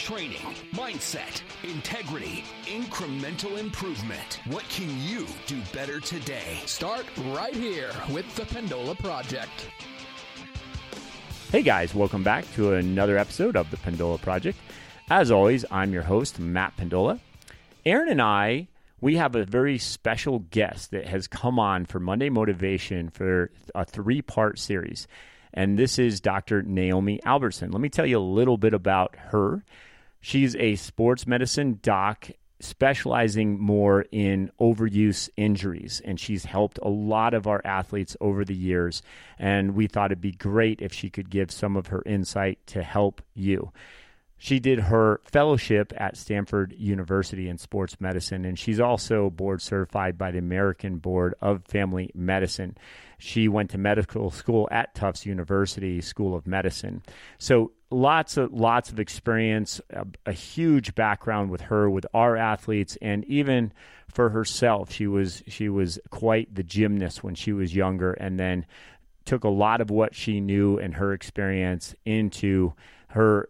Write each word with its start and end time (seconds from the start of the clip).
Training, 0.00 0.54
mindset, 0.72 1.42
integrity, 1.62 2.42
incremental 2.64 3.58
improvement. 3.58 4.40
What 4.46 4.66
can 4.70 4.88
you 5.02 5.26
do 5.46 5.60
better 5.74 6.00
today? 6.00 6.60
Start 6.64 7.04
right 7.26 7.54
here 7.54 7.90
with 8.10 8.34
the 8.34 8.44
Pendola 8.44 8.98
Project. 8.98 9.68
Hey 11.52 11.60
guys, 11.60 11.94
welcome 11.94 12.22
back 12.22 12.50
to 12.54 12.72
another 12.72 13.18
episode 13.18 13.56
of 13.56 13.70
the 13.70 13.76
Pendola 13.76 14.18
Project. 14.18 14.58
As 15.10 15.30
always, 15.30 15.66
I'm 15.70 15.92
your 15.92 16.04
host, 16.04 16.38
Matt 16.40 16.78
Pendola. 16.78 17.20
Erin 17.84 18.08
and 18.08 18.22
I, 18.22 18.68
we 19.02 19.16
have 19.16 19.36
a 19.36 19.44
very 19.44 19.76
special 19.76 20.38
guest 20.50 20.92
that 20.92 21.08
has 21.08 21.28
come 21.28 21.58
on 21.58 21.84
for 21.84 22.00
Monday 22.00 22.30
Motivation 22.30 23.10
for 23.10 23.50
a 23.74 23.84
three 23.84 24.22
part 24.22 24.58
series. 24.58 25.06
And 25.52 25.78
this 25.78 25.98
is 25.98 26.22
Dr. 26.22 26.62
Naomi 26.62 27.20
Albertson. 27.26 27.70
Let 27.70 27.82
me 27.82 27.90
tell 27.90 28.06
you 28.06 28.18
a 28.18 28.20
little 28.20 28.56
bit 28.56 28.72
about 28.72 29.14
her 29.16 29.62
She's 30.20 30.54
a 30.56 30.76
sports 30.76 31.26
medicine 31.26 31.78
doc 31.82 32.30
specializing 32.60 33.58
more 33.58 34.04
in 34.12 34.50
overuse 34.60 35.30
injuries 35.36 36.02
and 36.04 36.20
she's 36.20 36.44
helped 36.44 36.78
a 36.82 36.88
lot 36.88 37.32
of 37.32 37.46
our 37.46 37.62
athletes 37.64 38.18
over 38.20 38.44
the 38.44 38.54
years 38.54 39.02
and 39.38 39.74
we 39.74 39.86
thought 39.86 40.12
it'd 40.12 40.20
be 40.20 40.32
great 40.32 40.82
if 40.82 40.92
she 40.92 41.08
could 41.08 41.30
give 41.30 41.50
some 41.50 41.74
of 41.74 41.86
her 41.86 42.02
insight 42.04 42.58
to 42.66 42.82
help 42.82 43.22
you. 43.34 43.72
She 44.42 44.58
did 44.58 44.80
her 44.80 45.20
fellowship 45.24 45.92
at 45.98 46.16
Stanford 46.16 46.74
University 46.78 47.46
in 47.46 47.58
sports 47.58 48.00
medicine, 48.00 48.46
and 48.46 48.58
she's 48.58 48.80
also 48.80 49.28
board 49.28 49.60
certified 49.60 50.16
by 50.16 50.30
the 50.30 50.38
American 50.38 50.96
Board 50.96 51.34
of 51.42 51.62
Family 51.66 52.10
Medicine. 52.14 52.74
She 53.18 53.48
went 53.48 53.68
to 53.72 53.78
medical 53.78 54.30
school 54.30 54.66
at 54.70 54.94
Tufts 54.94 55.26
University 55.26 56.00
School 56.00 56.34
of 56.34 56.46
Medicine. 56.46 57.02
So 57.36 57.72
lots 57.90 58.36
of 58.36 58.52
lots 58.52 58.90
of 58.90 59.00
experience, 59.00 59.80
a, 59.90 60.06
a, 60.26 60.32
huge 60.32 60.94
background 60.94 61.50
with 61.50 61.62
her, 61.62 61.90
with 61.90 62.06
our 62.14 62.36
athletes, 62.36 62.96
and 63.02 63.24
even 63.24 63.72
for 64.08 64.30
herself, 64.30 64.92
she 64.92 65.06
was 65.06 65.42
she 65.46 65.68
was 65.68 65.98
quite 66.10 66.54
the 66.54 66.62
gymnast 66.62 67.22
when 67.24 67.34
she 67.34 67.52
was 67.52 67.74
younger, 67.74 68.12
and 68.12 68.38
then 68.38 68.66
took 69.24 69.44
a 69.44 69.48
lot 69.48 69.80
of 69.80 69.90
what 69.90 70.14
she 70.14 70.40
knew 70.40 70.78
and 70.78 70.94
her 70.94 71.12
experience 71.12 71.94
into 72.04 72.72
her 73.08 73.48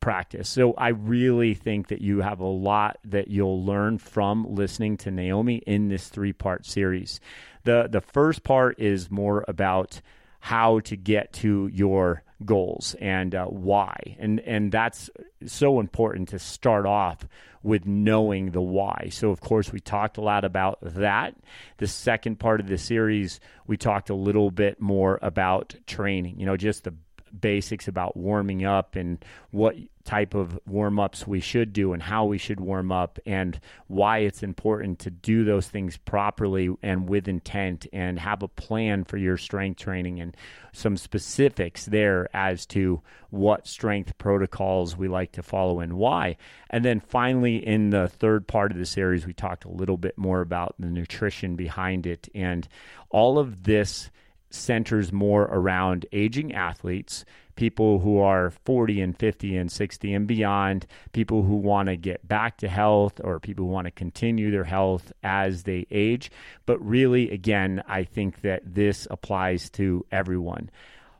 practice. 0.00 0.48
So 0.48 0.74
I 0.74 0.88
really 0.88 1.54
think 1.54 1.88
that 1.88 2.02
you 2.02 2.20
have 2.20 2.40
a 2.40 2.46
lot 2.46 2.98
that 3.04 3.28
you'll 3.28 3.64
learn 3.64 3.98
from 3.98 4.46
listening 4.54 4.96
to 4.98 5.10
Naomi 5.10 5.56
in 5.66 5.88
this 5.88 6.08
three 6.08 6.32
part 6.32 6.66
series. 6.66 7.20
The 7.64 7.88
the 7.90 8.00
first 8.00 8.42
part 8.42 8.78
is 8.78 9.10
more 9.10 9.44
about 9.48 10.00
how 10.40 10.80
to 10.80 10.96
get 10.96 11.32
to 11.34 11.68
your 11.72 12.22
goals 12.44 12.94
and 13.00 13.34
uh, 13.34 13.46
why. 13.46 14.16
And 14.18 14.40
and 14.40 14.70
that's 14.70 15.10
so 15.46 15.80
important 15.80 16.30
to 16.30 16.38
start 16.38 16.86
off 16.86 17.26
with 17.62 17.86
knowing 17.86 18.52
the 18.52 18.60
why. 18.60 19.08
So 19.10 19.30
of 19.30 19.40
course 19.40 19.72
we 19.72 19.80
talked 19.80 20.18
a 20.18 20.22
lot 20.22 20.44
about 20.44 20.78
that. 20.82 21.34
The 21.78 21.86
second 21.86 22.38
part 22.38 22.60
of 22.60 22.68
the 22.68 22.78
series 22.78 23.40
we 23.66 23.76
talked 23.76 24.10
a 24.10 24.14
little 24.14 24.50
bit 24.50 24.80
more 24.80 25.18
about 25.22 25.74
training, 25.86 26.38
you 26.38 26.46
know, 26.46 26.56
just 26.56 26.84
the 26.84 26.94
basics 27.38 27.88
about 27.88 28.16
warming 28.16 28.64
up 28.64 28.96
and 28.96 29.24
what 29.50 29.76
type 30.04 30.34
of 30.34 30.58
warm 30.66 31.00
ups 31.00 31.26
we 31.26 31.40
should 31.40 31.72
do 31.72 31.92
and 31.92 32.02
how 32.02 32.24
we 32.24 32.38
should 32.38 32.60
warm 32.60 32.92
up 32.92 33.18
and 33.26 33.58
why 33.88 34.18
it's 34.18 34.42
important 34.42 35.00
to 35.00 35.10
do 35.10 35.44
those 35.44 35.66
things 35.68 35.96
properly 35.96 36.70
and 36.82 37.08
with 37.08 37.26
intent 37.26 37.86
and 37.92 38.18
have 38.18 38.42
a 38.42 38.48
plan 38.48 39.04
for 39.04 39.16
your 39.16 39.36
strength 39.36 39.80
training 39.80 40.20
and 40.20 40.36
some 40.72 40.96
specifics 40.96 41.86
there 41.86 42.28
as 42.34 42.64
to 42.66 43.02
what 43.30 43.66
strength 43.66 44.16
protocols 44.18 44.96
we 44.96 45.08
like 45.08 45.32
to 45.32 45.42
follow 45.42 45.80
and 45.80 45.94
why. 45.94 46.36
And 46.70 46.84
then 46.84 47.00
finally, 47.00 47.56
in 47.56 47.90
the 47.90 48.08
third 48.08 48.46
part 48.46 48.70
of 48.70 48.78
the 48.78 48.86
series, 48.86 49.26
we 49.26 49.32
talked 49.32 49.64
a 49.64 49.70
little 49.70 49.96
bit 49.96 50.16
more 50.16 50.40
about 50.40 50.76
the 50.78 50.86
nutrition 50.86 51.56
behind 51.56 52.06
it 52.06 52.28
and 52.34 52.66
all 53.10 53.38
of 53.38 53.64
this 53.64 54.10
centers 54.50 55.12
more 55.12 55.42
around 55.44 56.06
aging 56.12 56.54
athletes, 56.54 57.24
people 57.56 58.00
who 58.00 58.18
are 58.18 58.50
40 58.50 59.00
and 59.00 59.18
50 59.18 59.56
and 59.56 59.72
60 59.72 60.14
and 60.14 60.26
beyond, 60.26 60.86
people 61.12 61.42
who 61.42 61.56
want 61.56 61.88
to 61.88 61.96
get 61.96 62.26
back 62.26 62.58
to 62.58 62.68
health 62.68 63.20
or 63.24 63.40
people 63.40 63.64
who 63.64 63.70
want 63.70 63.86
to 63.86 63.90
continue 63.90 64.50
their 64.50 64.64
health 64.64 65.12
as 65.22 65.64
they 65.64 65.86
age. 65.90 66.30
But 66.66 66.84
really, 66.84 67.30
again, 67.30 67.82
I 67.88 68.04
think 68.04 68.42
that 68.42 68.62
this 68.74 69.08
applies 69.10 69.70
to 69.70 70.04
everyone. 70.12 70.70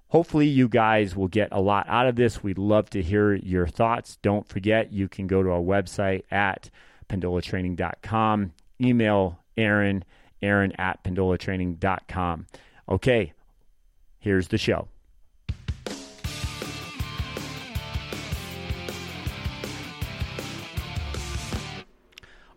Hopefully, 0.08 0.46
you 0.46 0.68
guys 0.68 1.16
will 1.16 1.28
get 1.28 1.48
a 1.50 1.60
lot 1.60 1.86
out 1.88 2.06
of 2.06 2.14
this. 2.14 2.42
We'd 2.42 2.58
love 2.58 2.88
to 2.90 3.02
hear 3.02 3.34
your 3.34 3.66
thoughts. 3.66 4.16
Don't 4.22 4.46
forget, 4.46 4.92
you 4.92 5.08
can 5.08 5.26
go 5.26 5.42
to 5.42 5.50
our 5.50 5.60
website 5.60 6.22
at 6.30 6.70
pendolatraining.com, 7.08 8.52
email 8.80 9.40
Erin, 9.56 10.04
Erin 10.42 10.72
at 10.78 11.02
pendolatraining.com. 11.02 12.46
Okay, 12.88 13.32
here's 14.20 14.48
the 14.48 14.58
show. 14.58 14.88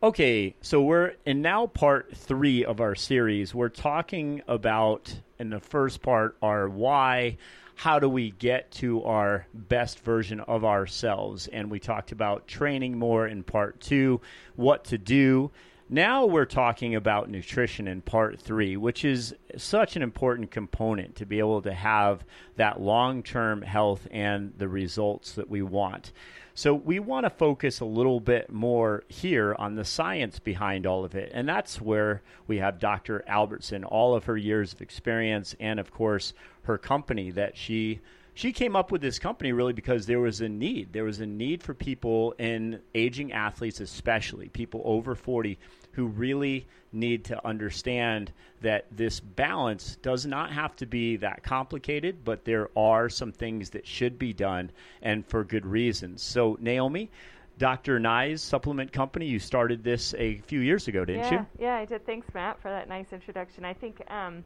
Okay, 0.01 0.55
so 0.61 0.81
we're 0.81 1.15
in 1.25 1.41
now 1.41 1.65
part 1.67 2.15
three 2.15 2.63
of 2.63 2.79
our 2.79 2.95
series. 2.95 3.53
We're 3.53 3.69
talking 3.69 4.41
about, 4.47 5.13
in 5.39 5.49
the 5.49 5.59
first 5.59 6.01
part, 6.01 6.37
our 6.41 6.69
why. 6.69 7.37
How 7.75 7.97
do 7.97 8.07
we 8.07 8.31
get 8.31 8.71
to 8.73 9.03
our 9.03 9.47
best 9.53 9.99
version 9.99 10.41
of 10.41 10.63
ourselves? 10.63 11.47
And 11.47 11.71
we 11.71 11.79
talked 11.79 12.11
about 12.11 12.47
training 12.47 12.97
more 12.97 13.25
in 13.25 13.43
part 13.43 13.79
two, 13.79 14.21
what 14.55 14.85
to 14.85 14.97
do. 14.97 15.51
Now 15.91 16.27
we're 16.27 16.45
talking 16.45 16.93
about 16.93 17.31
nutrition 17.31 17.87
in 17.87 18.01
part 18.01 18.39
three, 18.39 18.77
which 18.77 19.03
is 19.03 19.33
such 19.57 19.95
an 19.95 20.03
important 20.03 20.51
component 20.51 21.15
to 21.15 21.25
be 21.25 21.39
able 21.39 21.63
to 21.63 21.73
have 21.73 22.23
that 22.57 22.79
long 22.79 23.23
term 23.23 23.63
health 23.63 24.07
and 24.11 24.53
the 24.55 24.67
results 24.67 25.33
that 25.33 25.49
we 25.49 25.63
want. 25.63 26.11
So 26.53 26.75
we 26.75 26.99
want 26.99 27.25
to 27.25 27.31
focus 27.31 27.79
a 27.79 27.85
little 27.85 28.19
bit 28.19 28.51
more 28.51 29.03
here 29.07 29.55
on 29.57 29.73
the 29.73 29.83
science 29.83 30.37
behind 30.37 30.85
all 30.85 31.03
of 31.05 31.15
it. 31.15 31.31
And 31.33 31.49
that's 31.49 31.81
where 31.81 32.21
we 32.45 32.57
have 32.57 32.77
Dr. 32.77 33.23
Albertson, 33.25 33.83
all 33.83 34.13
of 34.13 34.25
her 34.25 34.37
years 34.37 34.73
of 34.73 34.83
experience, 34.83 35.55
and 35.59 35.79
of 35.79 35.91
course, 35.91 36.33
her 36.63 36.77
company 36.77 37.31
that 37.31 37.57
she 37.57 37.99
she 38.39 38.53
came 38.53 38.73
up 38.73 38.89
with 38.89 39.01
this 39.01 39.19
company 39.19 39.51
really 39.51 39.73
because 39.73 40.05
there 40.05 40.21
was 40.21 40.39
a 40.39 40.47
need. 40.47 40.93
There 40.93 41.03
was 41.03 41.19
a 41.19 41.25
need 41.25 41.61
for 41.61 41.73
people 41.73 42.33
in 42.39 42.79
aging 42.95 43.33
athletes, 43.33 43.81
especially 43.81 44.47
people 44.47 44.81
over 44.85 45.13
40, 45.13 45.59
who 45.91 46.05
really 46.05 46.65
need 46.93 47.25
to 47.25 47.45
understand 47.45 48.31
that 48.61 48.85
this 48.95 49.19
balance 49.19 49.97
does 50.01 50.25
not 50.25 50.53
have 50.53 50.73
to 50.77 50.85
be 50.85 51.17
that 51.17 51.43
complicated, 51.43 52.23
but 52.23 52.45
there 52.45 52.69
are 52.77 53.09
some 53.09 53.33
things 53.33 53.71
that 53.71 53.85
should 53.85 54.17
be 54.17 54.31
done 54.31 54.71
and 55.01 55.27
for 55.27 55.43
good 55.43 55.65
reasons. 55.65 56.21
So, 56.21 56.57
Naomi, 56.61 57.11
Dr. 57.57 57.99
Ni's 57.99 58.41
supplement 58.41 58.93
company, 58.93 59.25
you 59.25 59.39
started 59.39 59.83
this 59.83 60.13
a 60.17 60.37
few 60.37 60.61
years 60.61 60.87
ago, 60.87 61.03
didn't 61.03 61.23
yeah, 61.23 61.33
you? 61.33 61.45
Yeah, 61.59 61.75
I 61.75 61.83
did. 61.83 62.05
Thanks, 62.05 62.33
Matt, 62.33 62.61
for 62.61 62.69
that 62.69 62.87
nice 62.87 63.11
introduction. 63.11 63.65
I 63.65 63.73
think. 63.73 64.01
Um, 64.09 64.45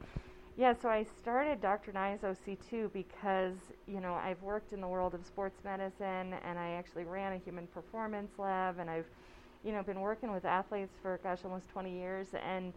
yeah, 0.56 0.74
so 0.80 0.88
I 0.88 1.04
started 1.04 1.62
Dr. 1.62 1.92
Ni's 1.92 2.20
OC2 2.22 2.94
because, 2.94 3.56
you 3.88 4.00
know, 4.00 4.14
I've 4.14 4.42
worked 4.44 4.72
in 4.72 4.82
the 4.82 4.88
world 4.88 5.16
of 5.16 5.26
sports 5.26 5.64
medicine 5.64 6.36
and 6.46 6.60
I 6.60 6.72
actually 6.72 7.06
ran 7.06 7.34
a 7.34 7.38
human 7.38 7.66
performance 7.68 8.32
lab 8.38 8.78
and 8.78 8.88
I've, 8.88 9.08
you 9.64 9.72
know, 9.72 9.82
been 9.82 10.00
working 10.00 10.32
with 10.32 10.46
athletes 10.46 10.94
for 11.02 11.20
gosh, 11.24 11.40
almost 11.44 11.70
20 11.70 11.92
years 11.92 12.28
and 12.46 12.74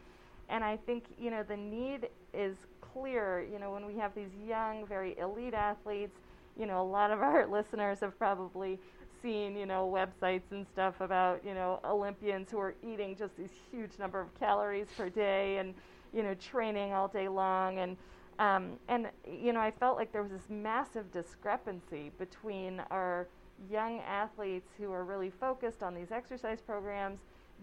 and 0.49 0.63
I 0.63 0.77
think, 0.77 1.05
you 1.19 1.31
know, 1.31 1.43
the 1.43 1.57
need 1.57 2.09
is 2.33 2.57
clear, 2.81 3.45
you 3.53 3.59
know, 3.59 3.73
when 3.73 3.85
we 3.85 3.97
have 3.97 4.15
these 4.15 4.31
young, 4.47 4.87
very 4.87 5.19
elite 5.19 5.55
athletes, 5.55 6.17
you 6.59 6.67
know, 6.67 6.81
a 6.81 6.89
lot 6.89 7.11
of 7.11 7.21
our 7.23 7.47
listeners 7.47 8.01
have 8.01 8.17
probably 8.17 8.79
seen, 9.23 9.57
you 9.57 9.67
know, 9.67 9.93
websites 9.93 10.51
and 10.51 10.67
stuff 10.73 11.01
about, 11.01 11.45
you 11.45 11.53
know, 11.53 11.81
Olympians 11.85 12.51
who 12.51 12.59
are 12.59 12.75
eating 12.83 13.17
just 13.17 13.37
these 13.37 13.51
huge 13.71 13.99
number 13.99 14.21
of 14.21 14.33
calories 14.39 14.87
per 14.97 15.11
day 15.11 15.59
and 15.59 15.75
you 16.17 16.23
know, 16.23 16.35
training 16.35 16.95
all 16.95 17.09
day 17.09 17.29
long, 17.29 17.79
and 17.79 17.97
um, 18.39 18.73
and 18.89 19.09
you 19.31 19.53
know, 19.53 19.61
I 19.61 19.71
felt 19.71 19.97
like 19.97 20.13
there 20.13 20.23
was 20.23 20.33
this 20.33 20.49
massive 20.49 21.13
discrepancy 21.13 22.11
between 22.19 22.81
our 22.91 23.29
young 23.71 24.01
athletes 24.01 24.71
who 24.79 24.93
are 24.93 25.05
really 25.05 25.31
focused 25.31 25.83
on 25.83 25.95
these 25.95 26.11
exercise 26.11 26.61
programs, 26.61 27.21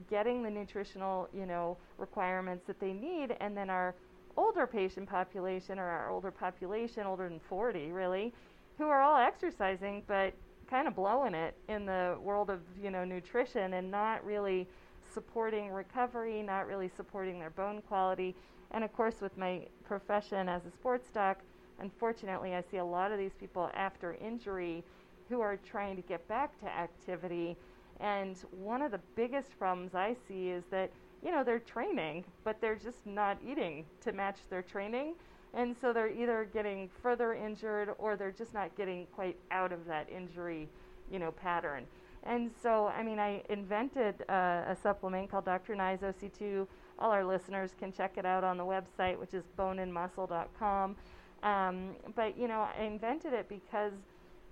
getting 0.10 0.44
the 0.44 0.50
nutritional, 0.50 1.28
you 1.34 1.46
know, 1.46 1.78
requirements 1.98 2.66
that 2.68 2.80
they 2.80 2.94
need, 2.94 3.36
and 3.40 3.58
then 3.58 3.70
our 3.70 3.96
older 4.38 4.66
patient 4.66 5.08
population 5.10 5.78
or 5.78 5.86
our 5.86 6.10
older 6.10 6.32
population, 6.32 7.06
older 7.06 7.28
than 7.30 7.40
40, 7.40 7.92
really, 7.92 8.34
who 8.78 8.86
are 8.86 9.02
all 9.02 9.18
exercising 9.18 10.04
but 10.08 10.34
kind 10.70 10.88
of 10.88 10.96
blowing 10.96 11.34
it 11.34 11.56
in 11.70 11.86
the 11.86 12.18
world 12.22 12.50
of 12.50 12.60
you 12.82 12.90
know 12.90 13.04
nutrition 13.04 13.74
and 13.74 13.92
not 13.92 14.26
really 14.26 14.68
supporting 15.14 15.70
recovery, 15.70 16.42
not 16.42 16.68
really 16.68 16.90
supporting 16.96 17.40
their 17.40 17.52
bone 17.52 17.82
quality. 17.88 18.36
And 18.72 18.84
of 18.84 18.92
course, 18.94 19.22
with 19.22 19.38
my 19.38 19.62
profession 19.86 20.50
as 20.50 20.66
a 20.66 20.72
sports 20.72 21.10
doc, 21.14 21.40
unfortunately, 21.80 22.56
I 22.56 22.64
see 22.72 22.78
a 22.78 22.86
lot 22.86 23.12
of 23.12 23.18
these 23.18 23.34
people 23.40 23.70
after 23.74 24.16
injury 24.16 24.84
who 25.30 25.42
are 25.42 25.58
trying 25.58 25.96
to 25.96 26.02
get 26.02 26.28
back 26.28 26.60
to 26.62 26.68
activity. 26.68 27.56
And 28.00 28.38
one 28.52 28.82
of 28.82 28.92
the 28.92 29.00
biggest 29.16 29.58
problems 29.58 29.96
I 29.96 30.16
see 30.28 30.50
is 30.50 30.64
that, 30.72 30.92
you 31.24 31.32
know, 31.32 31.44
they're 31.44 31.60
training, 31.60 32.26
but 32.44 32.60
they're 32.60 32.76
just 32.76 33.06
not 33.06 33.38
eating 33.48 33.86
to 34.02 34.12
match 34.12 34.38
their 34.50 34.62
training. 34.62 35.14
And 35.54 35.76
so 35.80 35.94
they're 35.94 36.10
either 36.10 36.50
getting 36.52 36.90
further 37.02 37.34
injured 37.36 37.94
or 38.00 38.16
they're 38.16 38.32
just 38.32 38.54
not 38.54 38.76
getting 38.76 39.06
quite 39.14 39.38
out 39.52 39.72
of 39.72 39.86
that 39.86 40.10
injury, 40.10 40.68
you 41.12 41.20
know, 41.20 41.32
pattern. 41.32 41.86
And 42.26 42.52
so, 42.62 42.88
I 42.88 43.04
mean, 43.04 43.20
I 43.20 43.44
invented 43.50 44.24
uh, 44.30 44.64
a 44.68 44.78
supplement 44.82 45.30
called 45.30 45.46
Dr. 45.46 45.76
Ni's 45.76 46.00
OC2. 46.00 46.66
All 47.00 47.12
our 47.12 47.26
listeners 47.26 47.72
can 47.78 47.92
check 47.92 48.14
it 48.18 48.26
out 48.26 48.44
on 48.44 48.58
the 48.58 48.64
website, 48.64 49.20
which 49.20 49.34
is 49.34 49.44
boneandmuscle.com. 49.58 50.96
Um, 51.44 51.96
but, 52.16 52.38
you 52.38 52.48
know, 52.48 52.68
I 52.78 52.84
invented 52.84 53.34
it 53.34 53.50
because 53.50 53.92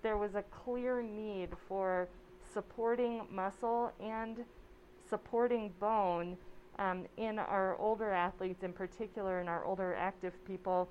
there 0.02 0.18
was 0.18 0.36
a 0.36 0.44
clear 0.44 1.02
need 1.02 1.50
for 1.68 2.10
supporting 2.54 3.22
muscle 3.32 3.94
and 4.02 4.44
supporting 5.10 5.72
bone 5.80 6.36
um, 6.80 7.06
in 7.18 7.40
our 7.40 7.78
older 7.78 8.12
athletes, 8.12 8.64
in 8.64 8.74
particular, 8.74 9.40
in 9.40 9.48
our 9.48 9.64
older 9.64 9.96
active 9.96 10.34
people, 10.46 10.90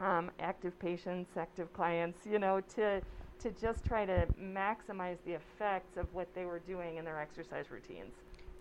um, 0.00 0.30
active 0.40 0.78
patients, 0.78 1.30
active 1.36 1.72
clients, 1.72 2.18
you 2.28 2.38
know, 2.38 2.60
to 2.74 3.00
to 3.40 3.50
just 3.52 3.84
try 3.84 4.06
to 4.06 4.26
maximize 4.40 5.18
the 5.24 5.32
effects 5.32 5.96
of 5.96 6.12
what 6.14 6.32
they 6.34 6.44
were 6.44 6.60
doing 6.60 6.96
in 6.96 7.04
their 7.04 7.20
exercise 7.20 7.70
routines. 7.70 8.14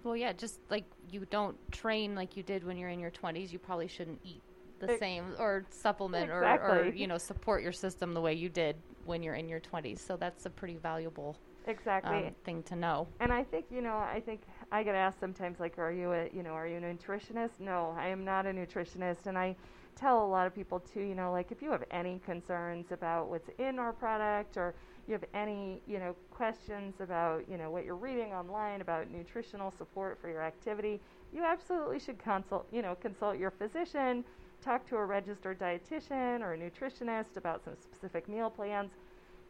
Well, 0.04 0.18
yeah, 0.18 0.34
just 0.34 0.60
like 0.70 0.86
you 1.10 1.26
don't 1.30 1.58
train 1.72 2.16
like 2.16 2.36
you 2.36 2.44
did 2.44 2.64
when 2.64 2.78
you're 2.78 2.90
in 2.90 3.00
your 3.00 3.12
20s, 3.12 3.52
you 3.52 3.60
probably 3.60 3.88
shouldn't 3.88 4.20
eat 4.24 4.42
the 4.80 4.98
same 4.98 5.26
or 5.40 5.66
supplement 5.70 6.26
exactly. 6.26 6.78
or, 6.78 6.82
or, 6.82 6.86
you 6.88 7.08
know, 7.08 7.18
support 7.18 7.64
your 7.64 7.72
system 7.72 8.14
the 8.14 8.20
way 8.20 8.34
you 8.34 8.50
did 8.50 8.76
when 9.06 9.24
you're 9.24 9.36
in 9.36 9.48
your 9.48 9.62
20s. 9.62 10.00
So 10.00 10.18
that's 10.18 10.46
a 10.46 10.50
pretty 10.50 10.76
valuable 10.76 11.38
exactly 11.68 12.28
um, 12.28 12.36
thing 12.44 12.64
to 12.64 12.76
know. 12.76 13.08
And 13.20 13.32
I 13.32 13.44
think, 13.44 13.66
you 13.70 13.82
know, 13.82 13.96
I 13.96 14.22
think 14.26 14.42
I 14.72 14.84
get 14.84 14.96
asked 14.96 15.20
sometimes 15.20 15.60
like 15.60 15.78
are 15.78 15.92
you 15.92 16.12
a, 16.12 16.30
you 16.34 16.44
know, 16.44 16.52
are 16.52 16.68
you 16.68 16.78
a 16.78 16.82
nutritionist? 16.82 17.60
No, 17.60 17.96
I 17.98 18.08
am 18.08 18.26
not 18.26 18.46
a 18.46 18.50
nutritionist 18.50 19.28
and 19.28 19.38
I 19.38 19.56
tell 19.96 20.26
a 20.26 20.28
lot 20.28 20.48
of 20.48 20.56
people 20.56 20.80
too, 20.80 21.02
you 21.02 21.16
know, 21.16 21.32
like 21.32 21.52
if 21.52 21.62
you 21.62 21.72
have 21.72 21.84
any 21.92 22.20
concerns 22.26 22.92
about 22.92 23.30
what's 23.30 23.50
in 23.60 23.80
our 23.80 23.94
product 23.94 24.58
or 24.58 24.74
you 25.08 25.14
have 25.14 25.24
any, 25.34 25.82
you 25.88 26.00
know, 26.00 26.16
questions 26.32 26.96
about, 27.00 27.44
you 27.50 27.58
know, 27.58 27.70
what 27.70 27.86
you're 27.86 27.96
reading 27.96 28.34
online 28.34 28.82
about 28.82 29.12
nutritional 29.12 29.72
support 29.72 30.18
for 30.22 30.30
your 30.30 30.42
activity, 30.42 31.00
you 31.34 31.44
absolutely 31.44 32.00
should 32.00 32.18
consult, 32.18 32.68
you 32.72 32.82
know, 32.82 32.96
consult 32.96 33.38
your 33.38 33.52
physician, 33.52 34.24
talk 34.62 34.88
to 34.88 34.96
a 34.96 35.06
registered 35.06 35.60
dietitian 35.60 36.42
or 36.42 36.54
a 36.54 36.58
nutritionist 36.58 37.38
about 37.38 37.64
some 37.64 37.76
specific 37.76 38.30
meal 38.30 38.50
plans. 38.50 38.92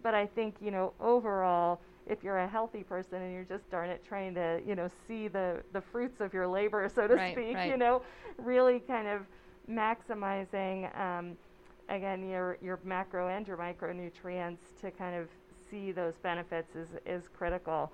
But 0.01 0.16
I 0.16 0.25
think, 0.25 0.56
you 0.60 0.72
know, 0.72 0.94
overall, 1.00 1.80
if 2.07 2.24
you're 2.24 2.39
a 2.39 2.48
healthy 2.48 2.84
person 2.84 3.22
and 3.22 3.34
you're 3.34 3.46
just 3.46 3.69
darn 3.69 3.89
it 3.89 4.04
trying 4.06 4.34
to, 4.36 4.60
you 4.66 4.75
know, 4.75 4.89
see 5.07 5.28
the 5.28 5.63
the 5.72 5.81
fruits 5.81 6.19
of 6.19 6.34
your 6.34 6.48
labor, 6.48 6.89
so 6.94 7.07
to 7.07 7.16
right, 7.16 7.34
speak, 7.34 7.56
right. 7.56 7.69
you 7.69 7.78
know, 7.78 8.01
really 8.38 8.80
kind 8.80 9.07
of 9.07 9.22
maximizing 9.69 10.98
um, 11.00 11.38
again 11.89 12.27
your 12.27 12.57
your 12.62 12.80
macro 12.83 13.27
and 13.27 13.48
your 13.48 13.57
micronutrients 13.57 14.57
to 14.81 14.92
kind 14.92 15.15
of 15.15 15.27
see 15.69 15.92
those 15.92 16.13
benefits 16.21 16.75
is 16.75 16.89
is 17.06 17.24
critical. 17.38 17.92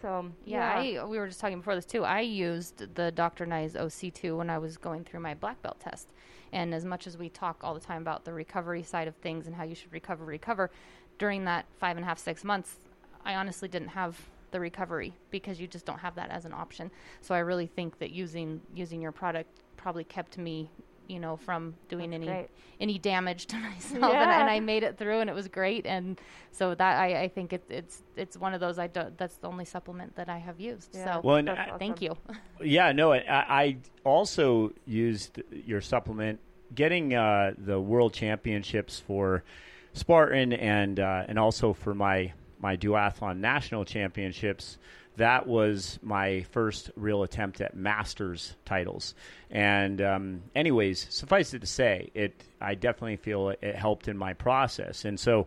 So 0.00 0.30
yeah, 0.44 0.80
yeah. 0.80 1.02
I 1.02 1.04
we 1.04 1.18
were 1.18 1.28
just 1.28 1.40
talking 1.40 1.58
before 1.58 1.74
this 1.74 1.84
too. 1.84 2.04
I 2.04 2.20
used 2.20 2.94
the 2.94 3.12
Dr. 3.12 3.46
Ni's 3.46 3.74
OC2 3.74 4.36
when 4.36 4.48
I 4.48 4.58
was 4.58 4.76
going 4.76 5.04
through 5.04 5.20
my 5.20 5.34
black 5.34 5.60
belt 5.62 5.78
test. 5.80 6.12
And 6.52 6.74
as 6.74 6.84
much 6.84 7.06
as 7.06 7.16
we 7.16 7.28
talk 7.28 7.58
all 7.62 7.74
the 7.74 7.80
time 7.80 8.02
about 8.02 8.24
the 8.24 8.32
recovery 8.32 8.82
side 8.82 9.06
of 9.06 9.14
things 9.16 9.46
and 9.46 9.54
how 9.54 9.62
you 9.62 9.74
should 9.74 9.92
recover, 9.92 10.24
recover, 10.24 10.70
during 11.18 11.44
that 11.44 11.66
five 11.78 11.96
and 11.96 12.02
a 12.04 12.08
half, 12.08 12.18
six 12.18 12.42
months, 12.42 12.78
I 13.24 13.34
honestly 13.34 13.68
didn't 13.68 13.88
have 13.88 14.18
the 14.50 14.58
recovery 14.58 15.12
because 15.30 15.60
you 15.60 15.68
just 15.68 15.84
don't 15.84 16.00
have 16.00 16.16
that 16.16 16.30
as 16.30 16.44
an 16.44 16.52
option. 16.52 16.90
So 17.20 17.34
I 17.34 17.38
really 17.40 17.66
think 17.66 17.98
that 17.98 18.10
using 18.10 18.60
using 18.74 19.00
your 19.00 19.12
product 19.12 19.60
probably 19.76 20.04
kept 20.04 20.38
me 20.38 20.70
you 21.10 21.18
know, 21.20 21.36
from 21.36 21.74
doing 21.88 22.10
That's 22.10 22.22
any 22.22 22.26
great. 22.26 22.48
any 22.80 22.98
damage 22.98 23.46
to 23.46 23.56
myself, 23.68 24.12
Yeah. 24.12 24.22
and, 24.22 24.42
and 24.42 24.50
I 24.50 24.60
made 24.60 24.82
it 24.82 24.96
through, 24.96 25.20
and 25.20 25.28
it 25.28 25.34
was 25.34 25.48
great. 25.48 25.84
And 25.86 26.20
so 26.52 26.74
that 26.74 26.98
I, 26.98 27.22
I 27.22 27.28
think 27.28 27.52
it, 27.52 27.64
it's 27.68 28.02
it's 28.16 28.36
one 28.36 28.54
of 28.54 28.60
those 28.60 28.78
I 28.78 28.86
don't. 28.86 29.16
That's 29.18 29.36
the 29.36 29.48
only 29.48 29.64
supplement 29.64 30.14
that 30.16 30.28
I 30.28 30.38
have 30.38 30.60
used. 30.60 30.90
Yeah. 30.94 31.14
So 31.16 31.20
Well, 31.24 31.36
and 31.36 31.50
I- 31.50 31.64
awesome. 31.66 31.78
thank 31.78 32.00
you. 32.02 32.16
Yeah, 32.62 32.92
no, 32.92 33.12
I, 33.14 33.24
I 33.28 33.76
also 34.04 34.72
used 34.86 35.40
your 35.50 35.80
supplement 35.80 36.38
getting 36.74 37.14
uh, 37.14 37.52
the 37.58 37.80
world 37.80 38.12
championships 38.12 39.00
for 39.00 39.42
Spartan 39.94 40.52
and 40.52 41.00
uh, 41.00 41.24
and 41.28 41.38
also 41.38 41.72
for 41.72 41.94
my 41.94 42.32
my 42.60 42.76
duathlon 42.76 43.38
national 43.38 43.84
championships. 43.84 44.78
That 45.20 45.46
was 45.46 45.98
my 46.00 46.46
first 46.50 46.90
real 46.96 47.22
attempt 47.24 47.60
at 47.60 47.76
masters 47.76 48.54
titles. 48.64 49.14
And 49.50 50.00
um, 50.00 50.42
anyways, 50.54 51.08
suffice 51.10 51.52
it 51.52 51.60
to 51.60 51.66
say, 51.66 52.10
it 52.14 52.42
I 52.58 52.74
definitely 52.74 53.16
feel 53.16 53.50
it, 53.50 53.58
it 53.60 53.76
helped 53.76 54.08
in 54.08 54.16
my 54.16 54.32
process. 54.32 55.04
And 55.04 55.20
so 55.20 55.46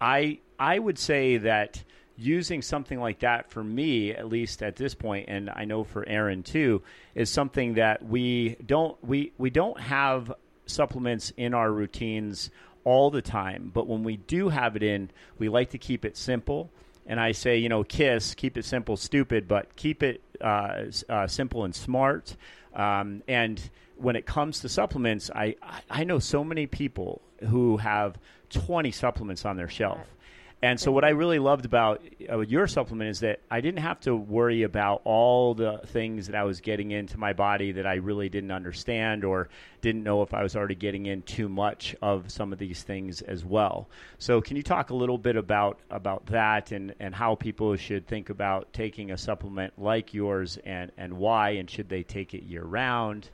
I 0.00 0.38
I 0.56 0.78
would 0.78 1.00
say 1.00 1.38
that 1.38 1.82
using 2.16 2.62
something 2.62 3.00
like 3.00 3.18
that 3.18 3.50
for 3.50 3.64
me, 3.64 4.12
at 4.12 4.28
least 4.28 4.62
at 4.62 4.76
this 4.76 4.94
point, 4.94 5.28
and 5.28 5.50
I 5.50 5.64
know 5.64 5.82
for 5.82 6.08
Erin 6.08 6.44
too, 6.44 6.82
is 7.16 7.28
something 7.28 7.74
that 7.74 8.04
we 8.04 8.54
don't 8.64 8.96
we 9.04 9.32
we 9.36 9.50
don't 9.50 9.80
have 9.80 10.32
supplements 10.66 11.32
in 11.36 11.54
our 11.54 11.72
routines 11.72 12.50
all 12.84 13.10
the 13.10 13.22
time, 13.22 13.72
but 13.74 13.88
when 13.88 14.04
we 14.04 14.16
do 14.16 14.48
have 14.48 14.76
it 14.76 14.84
in, 14.84 15.10
we 15.38 15.48
like 15.48 15.70
to 15.70 15.78
keep 15.78 16.04
it 16.04 16.16
simple. 16.16 16.70
And 17.08 17.18
I 17.18 17.32
say, 17.32 17.56
you 17.56 17.68
know, 17.68 17.82
KISS, 17.82 18.34
keep 18.34 18.56
it 18.56 18.64
simple, 18.64 18.96
stupid, 18.96 19.48
but 19.48 19.74
keep 19.76 20.02
it 20.02 20.20
uh, 20.40 20.84
uh, 21.08 21.26
simple 21.26 21.64
and 21.64 21.74
smart. 21.74 22.36
Um, 22.74 23.22
and 23.26 23.60
when 23.96 24.14
it 24.14 24.26
comes 24.26 24.60
to 24.60 24.68
supplements, 24.68 25.30
I, 25.34 25.56
I- 25.62 26.04
know 26.04 26.18
so 26.20 26.44
many 26.44 26.66
people 26.66 27.20
who 27.48 27.78
have 27.78 28.18
20 28.50 28.92
supplements 28.92 29.44
on 29.44 29.56
their 29.56 29.68
shelf. 29.68 30.14
And 30.60 30.80
so, 30.80 30.90
what 30.90 31.04
I 31.04 31.10
really 31.10 31.38
loved 31.38 31.64
about 31.64 32.02
uh, 32.28 32.40
your 32.40 32.66
supplement 32.66 33.10
is 33.10 33.20
that 33.20 33.38
I 33.48 33.60
didn't 33.60 33.78
have 33.78 34.00
to 34.00 34.16
worry 34.16 34.64
about 34.64 35.02
all 35.04 35.54
the 35.54 35.80
things 35.86 36.26
that 36.26 36.34
I 36.34 36.42
was 36.42 36.60
getting 36.60 36.90
into 36.90 37.16
my 37.16 37.32
body 37.32 37.72
that 37.72 37.86
I 37.86 37.94
really 37.94 38.28
didn't 38.28 38.50
understand 38.50 39.24
or 39.24 39.48
didn't 39.82 40.02
know 40.02 40.22
if 40.22 40.34
I 40.34 40.42
was 40.42 40.56
already 40.56 40.74
getting 40.74 41.06
in 41.06 41.22
too 41.22 41.48
much 41.48 41.94
of 42.02 42.32
some 42.32 42.52
of 42.52 42.58
these 42.58 42.82
things 42.82 43.22
as 43.22 43.44
well. 43.44 43.88
So, 44.18 44.40
can 44.40 44.56
you 44.56 44.64
talk 44.64 44.90
a 44.90 44.96
little 44.96 45.18
bit 45.18 45.36
about 45.36 45.78
about 45.90 46.26
that 46.26 46.72
and, 46.72 46.92
and 46.98 47.14
how 47.14 47.36
people 47.36 47.76
should 47.76 48.08
think 48.08 48.28
about 48.28 48.72
taking 48.72 49.12
a 49.12 49.18
supplement 49.18 49.74
like 49.78 50.12
yours 50.12 50.58
and, 50.64 50.90
and 50.98 51.18
why, 51.18 51.50
and 51.50 51.70
should 51.70 51.88
they 51.88 52.02
take 52.02 52.34
it 52.34 52.42
year 52.42 52.64
round? 52.64 53.30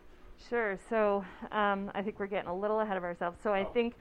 Sure. 0.48 0.78
So 0.90 1.24
um, 1.52 1.90
I 1.94 2.02
think 2.02 2.18
we're 2.18 2.26
getting 2.26 2.50
a 2.50 2.54
little 2.56 2.80
ahead 2.80 2.96
of 2.96 3.02
ourselves. 3.04 3.38
So 3.42 3.52
I 3.52 3.64
think, 3.64 3.94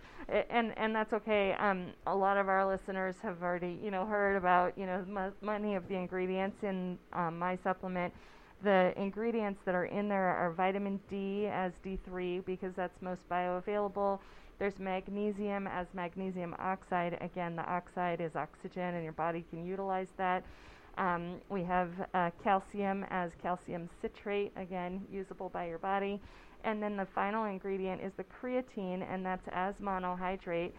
and 0.50 0.78
and 0.78 0.94
that's 0.94 1.14
okay. 1.14 1.54
Um, 1.54 1.88
a 2.06 2.16
lot 2.16 2.38
of 2.38 2.50
our 2.50 2.66
listeners 2.66 3.16
have 3.24 3.42
already, 3.42 3.80
you 3.82 3.92
know, 3.92 4.06
heard 4.06 4.36
about, 4.36 4.78
you 4.78 4.86
know, 4.86 5.06
m- 5.10 5.34
many 5.42 5.76
of 5.76 5.88
the 5.88 5.96
ingredients 5.96 6.64
in 6.64 6.98
um, 7.14 7.40
my 7.40 7.56
supplement. 7.64 8.14
The 8.62 8.94
ingredients 8.98 9.62
that 9.66 9.76
are 9.76 9.86
in 9.86 10.08
there 10.08 10.36
are 10.36 10.52
vitamin 10.52 11.00
D 11.10 11.48
as 11.48 11.74
D3 11.84 12.40
because 12.46 12.74
that's 12.76 13.02
most 13.02 13.28
bioavailable. 13.30 14.20
There's 14.60 14.80
magnesium 14.80 15.68
as 15.68 15.88
magnesium 15.94 16.56
oxide. 16.60 17.18
Again, 17.22 17.56
the 17.56 17.66
oxide 17.66 18.22
is 18.22 18.36
oxygen, 18.36 18.96
and 18.96 19.04
your 19.04 19.14
body 19.14 19.46
can 19.50 19.66
utilize 19.66 20.10
that. 20.18 20.44
Um, 20.98 21.42
we 21.50 21.64
have 21.64 21.90
uh, 22.14 22.30
calcium 22.44 23.06
as 23.10 23.32
calcium 23.42 23.90
citrate, 24.02 24.52
again, 24.56 25.02
usable 25.12 25.50
by 25.50 25.68
your 25.68 25.80
body. 25.80 26.20
And 26.64 26.82
then 26.82 26.96
the 26.96 27.06
final 27.06 27.46
ingredient 27.46 28.02
is 28.02 28.14
the 28.14 28.24
creatine, 28.24 29.04
and 29.10 29.26
that's 29.26 29.48
as 29.52 29.76
monohydrate. 29.82 30.72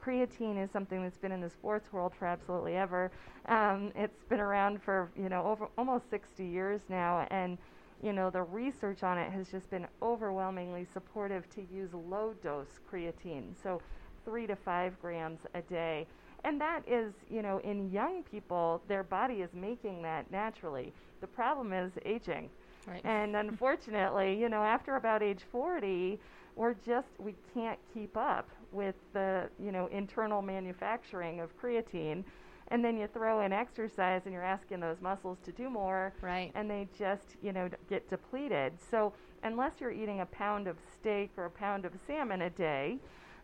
Creatine 0.00 0.62
is 0.62 0.70
something 0.70 1.02
that's 1.02 1.16
been 1.18 1.32
in 1.32 1.40
the 1.40 1.48
sports 1.50 1.92
world 1.92 2.12
for 2.18 2.26
absolutely 2.26 2.76
ever. 2.76 3.10
Um, 3.46 3.92
it's 3.94 4.24
been 4.28 4.40
around 4.40 4.82
for 4.82 5.10
you 5.16 5.28
know 5.28 5.44
over 5.44 5.68
almost 5.78 6.10
60 6.10 6.44
years 6.44 6.82
now, 6.88 7.26
and 7.30 7.56
you 8.02 8.12
know 8.12 8.28
the 8.30 8.42
research 8.42 9.02
on 9.02 9.16
it 9.16 9.30
has 9.32 9.48
just 9.50 9.70
been 9.70 9.86
overwhelmingly 10.02 10.84
supportive 10.92 11.48
to 11.50 11.62
use 11.72 11.90
low 11.94 12.34
dose 12.42 12.80
creatine, 12.90 13.54
so 13.62 13.80
three 14.24 14.46
to 14.46 14.56
five 14.56 15.00
grams 15.00 15.40
a 15.54 15.62
day. 15.62 16.06
And 16.44 16.60
that 16.60 16.82
is, 16.88 17.12
you 17.30 17.42
know, 17.42 17.58
in 17.58 17.90
young 17.90 18.22
people, 18.24 18.82
their 18.88 19.02
body 19.04 19.36
is 19.36 19.50
making 19.54 20.02
that 20.02 20.30
naturally. 20.30 20.92
The 21.20 21.26
problem 21.26 21.72
is 21.72 21.92
aging. 22.04 22.50
Right. 22.86 23.00
And 23.04 23.36
unfortunately, 23.36 24.38
you 24.38 24.48
know, 24.48 24.62
after 24.62 24.96
about 24.96 25.22
age 25.22 25.42
40, 25.52 26.18
we're 26.56 26.74
just, 26.74 27.08
we 27.18 27.34
can't 27.54 27.78
keep 27.94 28.16
up 28.16 28.48
with 28.72 28.96
the, 29.12 29.48
you 29.62 29.70
know, 29.70 29.86
internal 29.86 30.42
manufacturing 30.42 31.40
of 31.40 31.56
creatine. 31.60 32.24
And 32.68 32.84
then 32.84 32.96
you 32.96 33.06
throw 33.06 33.42
in 33.42 33.52
exercise 33.52 34.22
and 34.24 34.32
you're 34.32 34.42
asking 34.42 34.80
those 34.80 35.00
muscles 35.00 35.38
to 35.44 35.52
do 35.52 35.68
more. 35.68 36.12
Right. 36.22 36.50
And 36.54 36.70
they 36.70 36.88
just, 36.98 37.36
you 37.42 37.52
know, 37.52 37.68
d- 37.68 37.76
get 37.88 38.08
depleted. 38.08 38.72
So 38.90 39.12
unless 39.42 39.72
you're 39.78 39.92
eating 39.92 40.20
a 40.20 40.26
pound 40.26 40.66
of 40.66 40.76
steak 40.94 41.30
or 41.36 41.44
a 41.44 41.50
pound 41.50 41.84
of 41.84 41.92
salmon 42.06 42.42
a 42.42 42.50
day, 42.50 42.98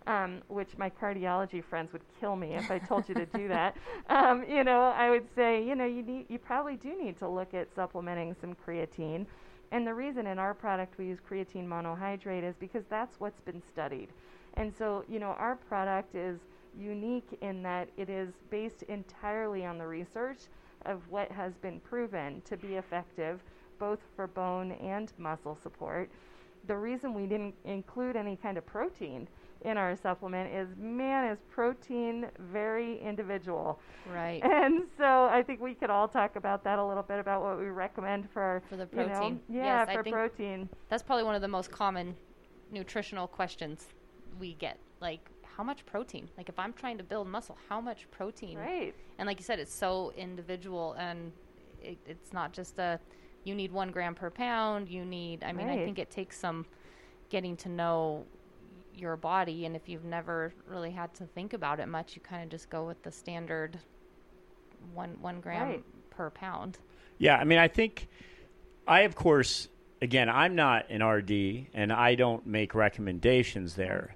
um, 0.06 0.40
which 0.48 0.76
my 0.78 0.90
cardiology 0.90 1.62
friends 1.62 1.92
would 1.92 2.02
kill 2.20 2.36
me 2.36 2.54
if 2.54 2.70
I 2.70 2.78
told 2.78 3.08
you 3.08 3.14
to 3.14 3.26
do 3.26 3.48
that. 3.48 3.76
Um, 4.10 4.42
you 4.48 4.64
know, 4.64 4.80
I 4.96 5.10
would 5.10 5.26
say, 5.34 5.62
you 5.62 5.74
know, 5.74 5.84
you 5.84 6.02
need, 6.02 6.26
you 6.30 6.38
probably 6.38 6.76
do 6.76 6.96
need 6.98 7.18
to 7.18 7.28
look 7.28 7.52
at 7.52 7.68
supplementing 7.74 8.34
some 8.40 8.56
creatine. 8.66 9.26
And 9.70 9.86
the 9.86 9.92
reason 9.92 10.26
in 10.26 10.38
our 10.38 10.54
product 10.54 10.96
we 10.96 11.06
use 11.06 11.18
creatine 11.30 11.66
monohydrate 11.66 12.42
is 12.42 12.54
because 12.58 12.84
that's 12.88 13.20
what's 13.20 13.40
been 13.40 13.62
studied. 13.70 14.08
And 14.54 14.72
so, 14.74 15.04
you 15.08 15.18
know, 15.18 15.36
our 15.38 15.56
product 15.56 16.14
is 16.14 16.40
unique 16.78 17.36
in 17.42 17.62
that 17.64 17.90
it 17.98 18.08
is 18.08 18.30
based 18.50 18.82
entirely 18.84 19.66
on 19.66 19.76
the 19.76 19.86
research 19.86 20.38
of 20.86 21.02
what 21.10 21.30
has 21.30 21.52
been 21.58 21.80
proven 21.80 22.40
to 22.46 22.56
be 22.56 22.76
effective 22.76 23.40
both 23.78 24.00
for 24.16 24.26
bone 24.26 24.72
and 24.72 25.12
muscle 25.18 25.56
support. 25.62 26.10
The 26.66 26.76
reason 26.76 27.14
we 27.14 27.26
didn't 27.26 27.54
include 27.64 28.16
any 28.16 28.36
kind 28.36 28.58
of 28.58 28.66
protein 28.66 29.28
in 29.62 29.76
our 29.76 29.96
supplement 29.96 30.52
is 30.54 30.68
man 30.78 31.30
is 31.32 31.38
protein 31.50 32.26
very 32.38 32.98
individual 33.00 33.80
Right. 34.12 34.40
and 34.44 34.82
so 34.96 35.24
i 35.30 35.42
think 35.42 35.60
we 35.60 35.74
could 35.74 35.90
all 35.90 36.06
talk 36.08 36.36
about 36.36 36.62
that 36.64 36.78
a 36.78 36.84
little 36.84 37.02
bit 37.02 37.18
about 37.18 37.42
what 37.42 37.58
we 37.58 37.66
recommend 37.66 38.28
for 38.30 38.62
For 38.68 38.76
the 38.76 38.88
you 38.92 38.98
know, 38.98 39.08
protein. 39.08 39.40
yeah 39.48 39.84
Yes, 39.86 39.96
for 39.96 40.02
protein 40.04 40.68
That's 40.88 41.02
probably 41.02 41.24
one 41.24 41.34
of 41.34 41.42
the 41.42 41.48
most 41.48 41.70
common 41.70 42.14
nutritional 42.70 43.26
questions 43.26 43.88
we 44.38 44.54
get. 44.54 44.78
Like, 45.00 45.28
how 45.42 45.64
much 45.64 45.84
protein? 45.86 46.28
Like, 46.36 46.48
if 46.48 46.58
I'm 46.58 46.72
trying 46.72 46.98
to 46.98 47.04
build 47.04 47.26
muscle, 47.28 47.56
how 47.68 47.80
much 47.80 48.08
protein? 48.10 48.56
right 48.58 48.94
And 49.18 49.26
like 49.26 49.38
you 49.40 49.44
said, 49.44 49.58
it's 49.58 49.74
so 49.74 50.12
individual, 50.16 50.92
and 50.98 51.32
it, 51.82 51.98
it's 52.06 52.32
not 52.32 52.52
just 52.52 52.78
a 52.78 53.00
you 53.44 53.54
need 53.54 53.72
one 53.72 53.90
gram 53.90 54.14
per 54.14 54.30
pound. 54.30 54.88
You 54.88 55.04
need. 55.04 55.42
I 55.42 55.52
mean, 55.52 55.68
I 55.68 55.76
think 55.84 55.98
it 55.98 56.10
takes 56.10 56.38
some 56.38 56.66
getting 57.30 57.56
to 57.58 57.68
know 57.68 58.26
your 59.00 59.16
body, 59.16 59.64
and 59.66 59.74
if 59.76 59.88
you've 59.88 60.04
never 60.04 60.52
really 60.66 60.90
had 60.90 61.14
to 61.14 61.24
think 61.24 61.52
about 61.52 61.80
it 61.80 61.86
much, 61.86 62.14
you 62.16 62.22
kind 62.22 62.42
of 62.42 62.48
just 62.48 62.68
go 62.70 62.84
with 62.86 63.02
the 63.02 63.12
standard 63.12 63.78
one 64.94 65.16
one 65.20 65.40
gram 65.40 65.68
Right. 65.68 65.84
per 66.10 66.30
pound. 66.30 66.78
Yeah, 67.18 67.36
I 67.36 67.44
mean, 67.44 67.58
I 67.58 67.68
think 67.68 68.08
I, 68.86 69.00
of 69.00 69.14
course, 69.14 69.68
again, 70.00 70.28
I'm 70.28 70.54
not 70.54 70.88
an 70.90 71.02
RD 71.04 71.66
and 71.74 71.92
I 71.92 72.14
don't 72.14 72.46
make 72.46 72.74
recommendations 72.74 73.74
there, 73.74 74.14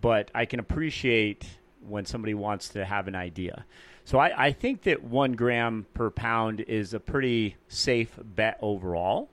but 0.00 0.30
I 0.34 0.44
can 0.46 0.58
appreciate 0.60 1.46
when 1.86 2.04
somebody 2.06 2.34
wants 2.34 2.68
to 2.70 2.84
have 2.84 3.08
an 3.08 3.14
idea. 3.14 3.64
So 4.04 4.18
I, 4.18 4.46
I 4.46 4.52
think 4.52 4.82
that 4.82 5.04
one 5.04 5.32
gram 5.32 5.86
per 5.94 6.10
pound 6.10 6.60
is 6.62 6.94
a 6.94 7.00
pretty 7.00 7.56
safe 7.68 8.18
bet 8.22 8.58
overall. 8.60 9.30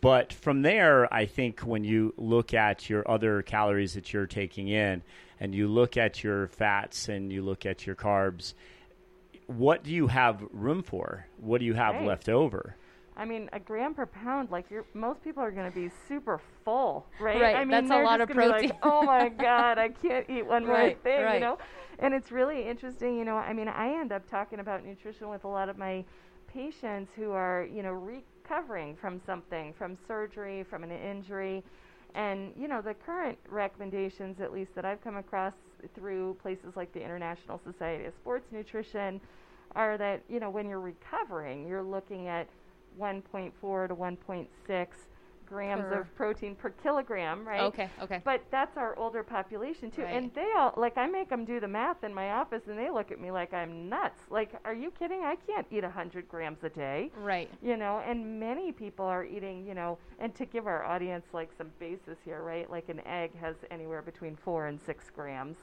But 0.00 0.32
from 0.32 0.62
there, 0.62 1.12
I 1.12 1.26
think 1.26 1.60
when 1.60 1.84
you 1.84 2.14
look 2.16 2.54
at 2.54 2.88
your 2.88 3.08
other 3.10 3.42
calories 3.42 3.94
that 3.94 4.12
you're 4.12 4.26
taking 4.26 4.68
in 4.68 5.02
and 5.40 5.54
you 5.54 5.68
look 5.68 5.96
at 5.96 6.22
your 6.22 6.48
fats 6.48 7.08
and 7.08 7.32
you 7.32 7.42
look 7.42 7.66
at 7.66 7.86
your 7.86 7.96
carbs, 7.96 8.54
what 9.46 9.82
do 9.82 9.90
you 9.92 10.08
have 10.08 10.44
room 10.52 10.82
for? 10.82 11.26
What 11.38 11.58
do 11.58 11.64
you 11.64 11.74
have 11.74 12.00
Right. 12.00 12.00
left 12.00 12.28
over? 12.28 12.76
I 13.16 13.24
mean, 13.24 13.48
a 13.52 13.58
gram 13.60 13.94
per 13.94 14.04
pound, 14.06 14.50
like 14.50 14.70
you're, 14.70 14.84
most 14.92 15.22
people 15.24 15.42
are 15.42 15.50
going 15.50 15.70
to 15.70 15.74
be 15.74 15.88
super 16.08 16.38
full, 16.64 17.06
right? 17.18 17.40
Right, 17.40 17.54
I 17.54 17.64
mean, 17.64 17.70
that's 17.70 17.90
a 17.90 17.98
lot 17.98 18.20
just 18.20 18.26
of 18.26 18.28
gonna 18.28 18.40
be 18.40 18.46
protein. 18.46 18.70
Like, 18.70 18.76
oh 18.82 19.04
my 19.04 19.28
God, 19.30 19.78
I 19.78 19.88
can't 19.88 20.28
eat 20.28 20.46
one 20.46 20.66
more 20.66 20.90
Right, 20.90 21.02
thing, 21.02 21.32
you 21.32 21.40
right. 21.40 21.40
know? 21.40 21.58
And 21.98 22.12
it's 22.12 22.30
really 22.30 22.68
interesting, 22.68 23.16
you 23.16 23.24
know. 23.24 23.36
I 23.36 23.54
mean, 23.54 23.68
I 23.68 23.98
end 23.98 24.12
up 24.12 24.28
talking 24.28 24.60
about 24.60 24.84
nutrition 24.84 25.30
with 25.30 25.44
a 25.44 25.48
lot 25.48 25.70
of 25.70 25.78
my 25.78 26.04
patients 26.46 27.12
who 27.16 27.32
are, 27.32 27.66
you 27.72 27.82
know, 27.82 27.92
recovering 28.48 28.96
from 28.96 29.20
something, 29.26 29.72
from 29.76 29.96
surgery, 30.06 30.64
from 30.68 30.84
an 30.84 30.90
injury. 30.90 31.62
And, 32.14 32.52
you 32.58 32.68
know, 32.68 32.80
the 32.80 32.94
current 32.94 33.38
recommendations, 33.48 34.40
at 34.40 34.52
least 34.52 34.74
that 34.74 34.84
I've 34.84 35.02
come 35.02 35.16
across 35.16 35.52
through 35.94 36.36
places 36.40 36.76
like 36.76 36.92
the 36.92 37.02
International 37.02 37.60
Society 37.64 38.06
of 38.06 38.14
Sports 38.14 38.46
Nutrition, 38.52 39.20
are 39.74 39.98
that, 39.98 40.22
you 40.28 40.40
know, 40.40 40.48
when 40.48 40.68
you're 40.68 40.80
recovering, 40.80 41.66
you're 41.66 41.82
looking 41.82 42.28
at 42.28 42.48
1.4 42.98 43.88
to 43.88 43.94
1.6 43.94 44.86
grams 45.46 45.82
Per- 45.82 46.00
of 46.00 46.14
protein 46.16 46.54
per 46.54 46.70
kilogram, 46.70 47.46
right? 47.46 47.60
Okay, 47.62 47.88
okay. 48.02 48.20
But 48.24 48.42
that's 48.50 48.76
our 48.76 48.98
older 48.98 49.22
population 49.22 49.90
too, 49.90 50.02
Right. 50.02 50.14
and 50.16 50.32
they 50.34 50.52
all 50.56 50.74
like 50.76 50.98
I 50.98 51.06
make 51.06 51.28
them 51.28 51.44
do 51.44 51.60
the 51.60 51.68
math 51.68 52.04
in 52.04 52.12
my 52.12 52.32
office, 52.32 52.62
and 52.68 52.78
they 52.78 52.90
look 52.90 53.10
at 53.10 53.20
me 53.20 53.30
like 53.30 53.54
I'm 53.54 53.88
nuts. 53.88 54.20
Like, 54.30 54.50
are 54.64 54.74
you 54.74 54.90
kidding? 54.90 55.22
I 55.22 55.36
can't 55.46 55.66
eat 55.70 55.84
a 55.84 55.90
hundred 55.90 56.28
grams 56.28 56.62
a 56.64 56.68
day, 56.68 57.10
right. 57.16 57.50
you 57.62 57.76
know. 57.76 58.02
And 58.06 58.38
many 58.40 58.72
people 58.72 59.06
are 59.06 59.24
eating, 59.24 59.64
you 59.66 59.74
know. 59.74 59.98
And 60.18 60.34
to 60.34 60.44
give 60.44 60.66
our 60.66 60.84
audience 60.84 61.26
like 61.32 61.50
some 61.56 61.70
basis 61.78 62.18
here, 62.24 62.42
right? 62.42 62.70
Like 62.70 62.88
an 62.88 63.00
egg 63.06 63.30
has 63.40 63.56
anywhere 63.70 64.02
between 64.02 64.36
four 64.36 64.66
and 64.66 64.80
six 64.80 65.10
grams. 65.14 65.56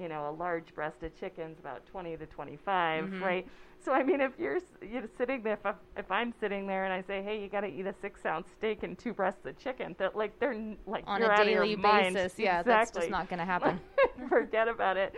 You 0.00 0.08
know, 0.08 0.30
a 0.30 0.34
large 0.34 0.74
breast 0.74 1.00
breasted 1.00 1.18
chicken's 1.20 1.58
about 1.58 1.84
20 1.86 2.16
to 2.16 2.26
25, 2.26 3.04
Mhm. 3.04 3.20
right? 3.20 3.46
So 3.78 3.92
I 3.92 4.02
mean, 4.02 4.20
if 4.20 4.32
you're 4.38 4.58
you're 4.82 5.06
sitting 5.18 5.42
there, 5.42 5.54
if, 5.54 5.66
I, 5.66 5.74
if 5.96 6.10
I'm 6.10 6.32
sitting 6.40 6.66
there 6.66 6.84
and 6.84 6.92
I 6.92 7.02
say, 7.02 7.22
hey, 7.22 7.40
you 7.40 7.48
got 7.48 7.60
to 7.62 7.66
eat 7.68 7.86
a 7.86 7.92
six 8.00 8.24
ounce 8.24 8.50
steak 8.50 8.82
and 8.82 8.98
two 8.98 9.12
breasts 9.12 9.44
of 9.46 9.58
chicken, 9.58 9.94
that 9.98 10.16
like 10.16 10.38
they're 10.38 10.56
like 10.86 11.04
On 11.06 11.20
you're 11.20 11.30
a 11.30 11.40
of 11.40 11.46
daily 11.46 11.76
mind. 11.76 12.14
basis, 12.14 12.38
yeah, 12.38 12.60
exactly. 12.60 12.72
that's 12.72 12.90
just 12.92 13.10
not 13.10 13.28
going 13.28 13.38
to 13.40 13.44
happen. 13.44 13.80
Forget 14.28 14.68
about 14.68 14.96
it. 14.96 15.14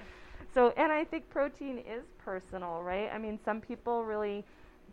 So, 0.52 0.72
and 0.76 0.92
I 0.92 1.04
think 1.04 1.28
protein 1.30 1.78
is 1.78 2.04
personal, 2.18 2.82
right? 2.82 3.08
I 3.12 3.18
mean, 3.18 3.38
some 3.44 3.60
people 3.60 4.04
really 4.04 4.44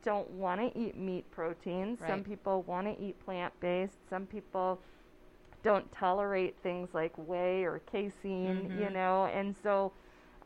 don't 0.04 0.30
want 0.32 0.62
to 0.62 0.80
eat 0.80 0.96
meat 0.98 1.30
proteins. 1.32 2.00
Some 2.08 2.24
people 2.24 2.62
want 2.64 2.88
to 2.88 3.04
eat 3.04 3.20
plant 3.26 3.54
based. 3.60 3.98
Some 4.10 4.26
people 4.26 4.80
don't 5.64 5.92
tolerate 5.92 6.56
things 6.64 6.90
like 6.94 7.14
whey 7.18 7.64
or 7.64 7.80
casein, 7.92 8.70
you 8.76 8.90
Mhm. 8.90 8.94
know. 8.94 9.26
And 9.26 9.56
so 9.64 9.92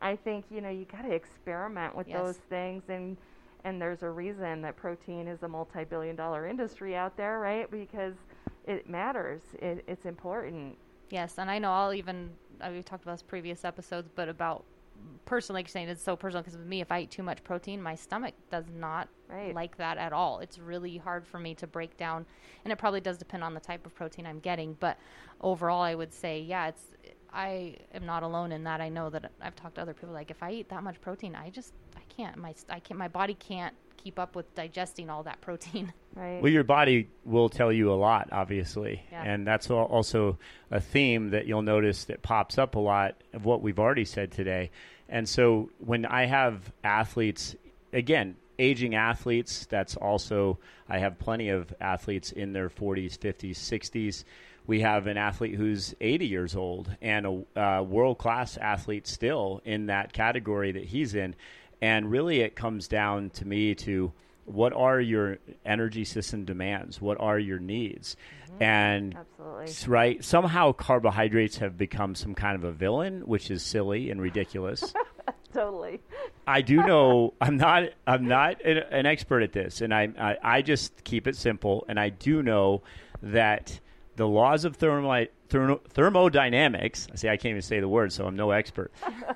I 0.02 0.16
think, 0.16 0.46
you 0.50 0.62
know, 0.62 0.70
you 0.70 0.86
got 0.86 1.04
to 1.04 1.12
experiment 1.14 1.96
with 1.96 2.08
Yes. 2.08 2.14
those 2.14 2.38
things 2.50 2.84
and 2.90 3.18
and 3.66 3.82
there's 3.82 4.04
a 4.04 4.10
reason 4.10 4.62
that 4.62 4.76
protein 4.76 5.28
is 5.28 5.42
a 5.44 5.48
multi-billion 5.48 6.16
dollar 6.18 6.48
industry 6.48 6.96
out 6.96 7.16
there, 7.16 7.40
right? 7.40 7.70
Because 7.72 8.16
it 8.66 8.90
matters. 8.90 9.42
It, 9.62 9.84
it's 9.88 10.06
important. 10.06 10.78
Yes, 11.10 11.38
and 11.38 11.50
I 11.50 11.60
know 11.60 11.72
I'll 11.72 11.94
even 11.94 12.32
uh, 12.60 12.70
we've 12.72 12.86
talked 12.86 13.04
about 13.04 13.14
this 13.14 13.22
previous 13.24 13.64
episodes, 13.64 14.10
but 14.16 14.30
about 14.30 14.66
personally, 15.26 15.60
like 15.60 15.68
you're 15.68 15.72
saying, 15.72 15.90
it's 15.90 16.04
so 16.04 16.16
personal 16.16 16.44
because 16.44 16.58
with 16.58 16.68
me, 16.68 16.82
if 16.82 16.92
I 16.92 17.02
eat 17.02 17.12
too 17.12 17.24
much 17.24 17.44
protein, 17.44 17.82
my 17.82 17.96
stomach 17.96 18.34
does 18.52 18.66
not 18.74 19.10
Right. 19.30 19.56
like 19.56 19.78
that 19.78 19.98
at 19.98 20.14
all. 20.14 20.40
It's 20.40 20.60
really 20.60 20.98
hard 20.98 21.26
for 21.26 21.40
me 21.40 21.56
to 21.56 21.66
break 21.66 21.98
down, 21.98 22.26
and 22.64 22.72
it 22.72 22.78
probably 22.78 23.02
does 23.02 23.18
depend 23.18 23.44
on 23.44 23.54
the 23.56 23.60
type 23.60 23.86
of 23.86 23.96
protein 23.96 24.28
I'm 24.28 24.40
getting. 24.40 24.76
But 24.80 24.98
overall, 25.42 25.82
I 25.82 25.96
would 25.96 26.14
say, 26.14 26.40
yeah, 26.42 26.68
it's 26.68 26.84
I 27.34 27.78
am 27.94 28.06
not 28.06 28.22
alone 28.22 28.52
in 28.52 28.64
that. 28.66 28.80
I 28.80 28.90
know 28.90 29.10
that 29.10 29.32
I've 29.42 29.56
talked 29.56 29.76
to 29.76 29.82
other 29.82 29.94
people 29.94 30.14
like 30.14 30.30
if 30.30 30.44
I 30.44 30.52
eat 30.52 30.70
that 30.70 30.84
much 30.84 31.02
protein, 31.02 31.36
I 31.36 31.50
just 31.50 31.74
I 31.98 32.02
can't 32.16 32.38
my 32.38 32.54
I 32.70 32.80
can't 32.80 33.00
my 33.00 33.08
body 33.08 33.34
can't 33.34 33.74
keep 33.98 34.20
up 34.20 34.36
with 34.36 34.54
digesting 34.54 35.10
all 35.10 35.24
that 35.24 35.42
protein. 35.42 35.94
Right. 36.16 36.42
Well, 36.42 36.52
your 36.52 36.64
body 36.64 37.10
will 37.26 37.50
tell 37.50 37.72
you 37.72 37.92
a 37.92 37.96
lot, 37.96 38.30
obviously, 38.32 39.02
Yeah. 39.12 39.24
and 39.24 39.48
that's 39.48 39.70
also 39.72 40.38
a 40.70 40.80
theme 40.80 41.32
that 41.32 41.48
you'll 41.48 41.64
notice 41.64 42.06
that 42.06 42.22
pops 42.22 42.58
up 42.58 42.76
a 42.76 42.80
lot 42.80 43.16
of 43.34 43.46
what 43.46 43.62
we've 43.62 43.80
already 43.80 44.06
said 44.06 44.32
today. 44.32 44.70
And 45.10 45.28
so, 45.28 45.70
when 45.80 46.06
I 46.06 46.26
have 46.26 46.72
athletes, 46.84 47.56
again, 47.92 48.36
aging 48.60 48.96
athletes, 48.96 49.66
that's 49.66 49.96
also 49.96 50.60
I 50.88 51.00
have 51.00 51.18
plenty 51.18 51.50
of 51.50 51.74
athletes 51.82 52.32
in 52.32 52.54
their 52.54 52.70
40s, 52.70 53.18
50s, 53.18 53.58
60s. 53.58 54.24
We 54.66 54.82
have 54.82 55.08
an 55.08 55.18
athlete 55.18 55.56
who's 55.56 55.94
80 56.00 56.28
years 56.28 56.56
old 56.56 56.96
and 57.02 57.26
a 57.56 57.60
uh, 57.60 57.82
world 57.82 58.18
class 58.18 58.56
athlete 58.58 59.08
still 59.08 59.62
in 59.66 59.88
that 59.88 60.14
category 60.14 60.72
that 60.72 60.86
he's 60.86 61.16
in. 61.16 61.36
And 61.82 62.10
really, 62.10 62.40
it 62.42 62.56
comes 62.56 62.88
down 62.88 63.30
to 63.32 63.46
me 63.46 63.76
to 63.76 64.14
what 64.46 64.74
are 64.74 65.00
your 65.00 65.38
energy 65.66 66.06
system 66.06 66.46
demands? 66.46 67.02
What 67.02 67.20
are 67.20 67.40
your 67.40 67.60
needs? 67.60 68.16
Mm-hmm. 68.46 68.64
And 68.64 69.16
Absolutely. 69.16 69.92
right, 69.92 70.24
somehow 70.24 70.72
carbohydrates 70.74 71.58
have 71.58 71.78
become 71.78 72.16
some 72.16 72.36
kind 72.36 72.56
of 72.56 72.64
a 72.64 72.72
villain, 72.72 73.22
which 73.22 73.50
is 73.50 73.64
silly 73.64 74.10
and 74.10 74.22
ridiculous. 74.22 74.94
Totally. 75.54 76.02
I 76.48 76.62
do 76.62 76.78
know 76.86 77.34
I'm 77.40 77.58
not 77.58 77.90
I'm 78.08 78.28
not 78.28 78.64
an, 78.66 78.78
an 78.78 79.06
expert 79.06 79.44
at 79.44 79.54
this, 79.54 79.82
and 79.82 79.94
I, 79.94 80.10
I 80.20 80.38
I 80.44 80.62
just 80.62 81.04
keep 81.04 81.28
it 81.28 81.36
simple. 81.36 81.86
And 81.88 82.00
I 82.00 82.10
do 82.10 82.42
know 82.44 82.82
that 83.22 83.80
the 84.16 84.28
laws 84.28 84.66
of 84.66 84.76
thermo, 84.76 85.26
thermo, 85.54 85.82
thermodynamics. 85.90 87.08
I 87.12 87.16
say 87.16 87.30
I 87.30 87.38
can't 87.38 87.52
even 87.52 87.62
say 87.62 87.80
the 87.80 87.88
word, 87.88 88.12
so 88.12 88.26
I'm 88.26 88.36
no 88.36 88.52
expert. 88.52 88.92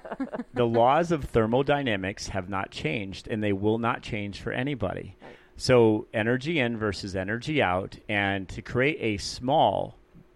the 0.53 0.65
laws 0.65 1.11
of 1.11 1.23
thermodynamics 1.25 2.27
have 2.29 2.49
not 2.49 2.71
changed, 2.71 3.27
and 3.27 3.43
they 3.43 3.53
will 3.53 3.77
not 3.77 4.01
change 4.01 4.41
for 4.41 4.51
anybody. 4.51 5.15
So 5.55 6.07
energy 6.13 6.59
in 6.59 6.77
versus 6.77 7.15
energy 7.15 7.61
out, 7.61 7.97
and 8.09 8.49
to 8.49 8.61
create 8.61 8.97
a 8.99 9.17
small 9.17 9.95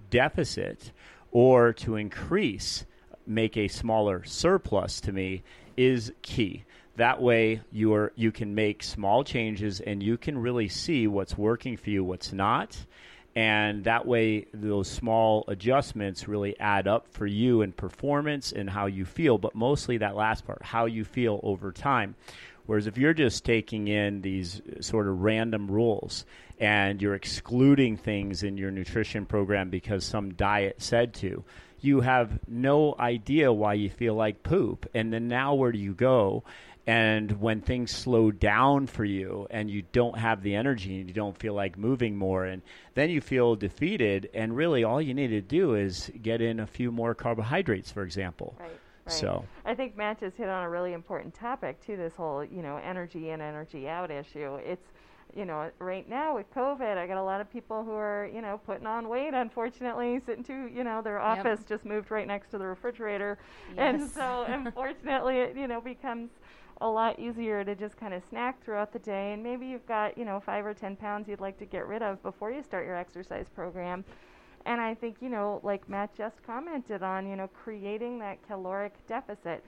deficit 0.10 0.92
or 1.32 1.74
to 1.74 1.96
increase, 1.96 2.86
make 3.26 3.58
a 3.58 3.68
smaller 3.68 4.24
surplus 4.24 5.02
to 5.02 5.12
me 5.12 5.42
is 5.78 6.12
key. 6.22 6.64
That 6.98 7.22
way 7.22 7.62
you 7.72 7.94
are 7.96 8.12
you 8.16 8.32
can 8.32 8.54
make 8.54 8.84
small 8.84 9.24
changes 9.24 9.80
and 9.80 10.04
you 10.04 10.18
can 10.18 10.38
really 10.38 10.68
see 10.68 11.08
what's 11.08 11.38
working 11.38 11.78
for 11.78 11.90
you, 11.90 12.04
what's 12.04 12.34
not, 12.34 12.78
and 13.36 13.86
that 13.86 14.06
way 14.06 14.46
those 14.54 14.90
small 14.90 15.46
adjustments 15.48 16.28
really 16.28 16.60
add 16.60 16.88
up 16.88 17.08
for 17.12 17.26
you 17.26 17.62
in 17.62 17.72
performance 17.72 18.52
and 18.52 18.70
how 18.70 18.88
you 18.88 19.06
feel 19.06 19.38
but 19.38 19.56
mostly 19.56 19.98
that 19.98 20.16
last 20.16 20.46
part 20.46 20.62
how 20.62 20.86
you 20.86 21.04
feel 21.04 21.40
over 21.44 21.72
time. 21.72 22.16
Whereas 22.66 22.88
if 22.88 22.98
you're 22.98 23.14
just 23.14 23.44
taking 23.44 23.88
in 23.88 24.22
these 24.22 24.62
uh, 24.62 24.82
sort 24.82 25.08
of 25.08 25.22
random 25.22 25.70
rules 25.70 26.26
and 26.60 27.02
you're 27.02 27.16
excluding 27.16 27.98
things 27.98 28.44
in 28.44 28.58
your 28.58 28.72
nutrition 28.72 29.26
program 29.26 29.70
because 29.70 30.06
some 30.06 30.34
diet 30.34 30.82
said 30.82 31.14
to 31.16 31.44
you 31.82 32.02
have 32.02 32.40
no 32.48 32.96
idea 33.00 33.52
why 33.52 33.74
you 33.74 33.90
feel 33.90 34.14
like 34.14 34.44
poop. 34.44 34.88
And 34.94 35.12
then 35.12 35.28
now 35.28 35.56
where 35.56 35.72
do 35.72 35.80
you 35.80 35.94
go 35.94 36.44
and 36.88 37.40
when 37.40 37.62
things 37.62 37.92
slow 37.92 38.32
down 38.32 38.88
for 38.88 39.06
you 39.06 39.48
and 39.52 39.70
you 39.70 39.84
don't 39.92 40.18
have 40.18 40.42
the 40.42 40.56
energy 40.56 41.00
and 41.00 41.08
you 41.08 41.14
don't 41.14 41.38
feel 41.38 41.54
like 41.54 41.78
moving 41.78 42.18
more, 42.18 42.46
and 42.46 42.62
then 42.96 43.10
you 43.10 43.22
feel 43.22 43.56
defeated, 43.56 44.30
and 44.34 44.56
really 44.56 44.84
all 44.84 45.02
you 45.02 45.14
need 45.14 45.28
to 45.30 45.42
do 45.42 45.76
is 45.76 46.12
get 46.22 46.42
in 46.42 46.60
a 46.60 46.68
few 46.68 46.92
more 46.92 47.14
carbohydrates, 47.14 47.92
for 47.92 48.04
example. 48.04 48.56
Right. 48.60 48.70
Right. 49.06 49.14
So 49.16 49.46
I 49.66 49.74
think 49.74 49.98
Matt 49.98 50.20
just 50.20 50.38
hit 50.38 50.48
on 50.48 50.64
a 50.64 50.70
really 50.70 50.94
important 50.94 51.34
topic 51.34 51.84
too. 51.86 51.98
This 51.98 52.14
whole 52.16 52.44
you 52.46 52.62
know 52.62 52.78
energy 52.78 53.30
in, 53.32 53.42
energy 53.42 53.88
out 53.88 54.12
issue. 54.12 54.56
It's 54.58 54.86
you 55.36 55.46
know 55.46 55.72
right 55.80 56.08
now 56.08 56.36
with 56.36 56.54
COVID, 56.54 56.98
I 56.98 57.08
got 57.08 57.18
a 57.18 57.24
lot 57.24 57.42
of 57.42 57.52
people 57.52 57.84
who 57.84 57.94
are 57.94 58.30
you 58.32 58.42
know 58.42 58.60
putting 58.64 58.86
on 58.86 59.10
weight. 59.10 59.34
Unfortunately, 59.34 60.20
sitting 60.24 60.44
to 60.44 60.70
you 60.72 60.84
know 60.84 61.02
their 61.02 61.20
office 61.20 61.62
just 61.68 61.84
moved 61.84 62.12
right 62.12 62.28
next 62.28 62.52
to 62.52 62.60
the 62.60 62.66
refrigerator, 62.66 63.40
Yes. 63.76 64.02
and 64.02 64.12
so 64.12 64.46
unfortunately 64.48 65.38
it 65.40 65.58
you 65.58 65.68
know 65.68 65.82
becomes 65.82 66.30
a 66.82 66.88
lot 66.90 67.20
easier 67.20 67.64
to 67.64 67.76
just 67.76 67.96
kind 67.98 68.14
of 68.14 68.22
snack 68.30 68.64
throughout 68.64 68.92
the 68.92 69.00
day. 69.00 69.34
And 69.34 69.42
maybe 69.42 69.68
you've 69.68 69.86
got 69.88 70.18
you 70.18 70.26
know 70.26 70.40
five 70.40 70.66
or 70.66 70.74
ten 70.74 70.96
pounds 70.96 71.28
you'd 71.28 71.40
like 71.42 71.58
to 71.60 71.66
get 71.66 71.88
rid 71.88 72.02
of 72.02 72.22
before 72.24 72.52
you 72.52 72.62
start 72.64 72.86
your 72.86 72.98
exercise 72.98 73.48
program. 73.50 74.04
And 74.66 74.80
I 74.80 74.94
think, 74.94 75.18
you 75.22 75.30
know, 75.30 75.60
like 75.64 75.90
Matt 75.90 76.16
just 76.16 76.44
commented 76.44 77.02
on, 77.02 77.28
you 77.28 77.36
know, 77.36 77.48
creating 77.48 78.20
that 78.20 78.46
caloric 78.46 78.94
deficit. 79.08 79.64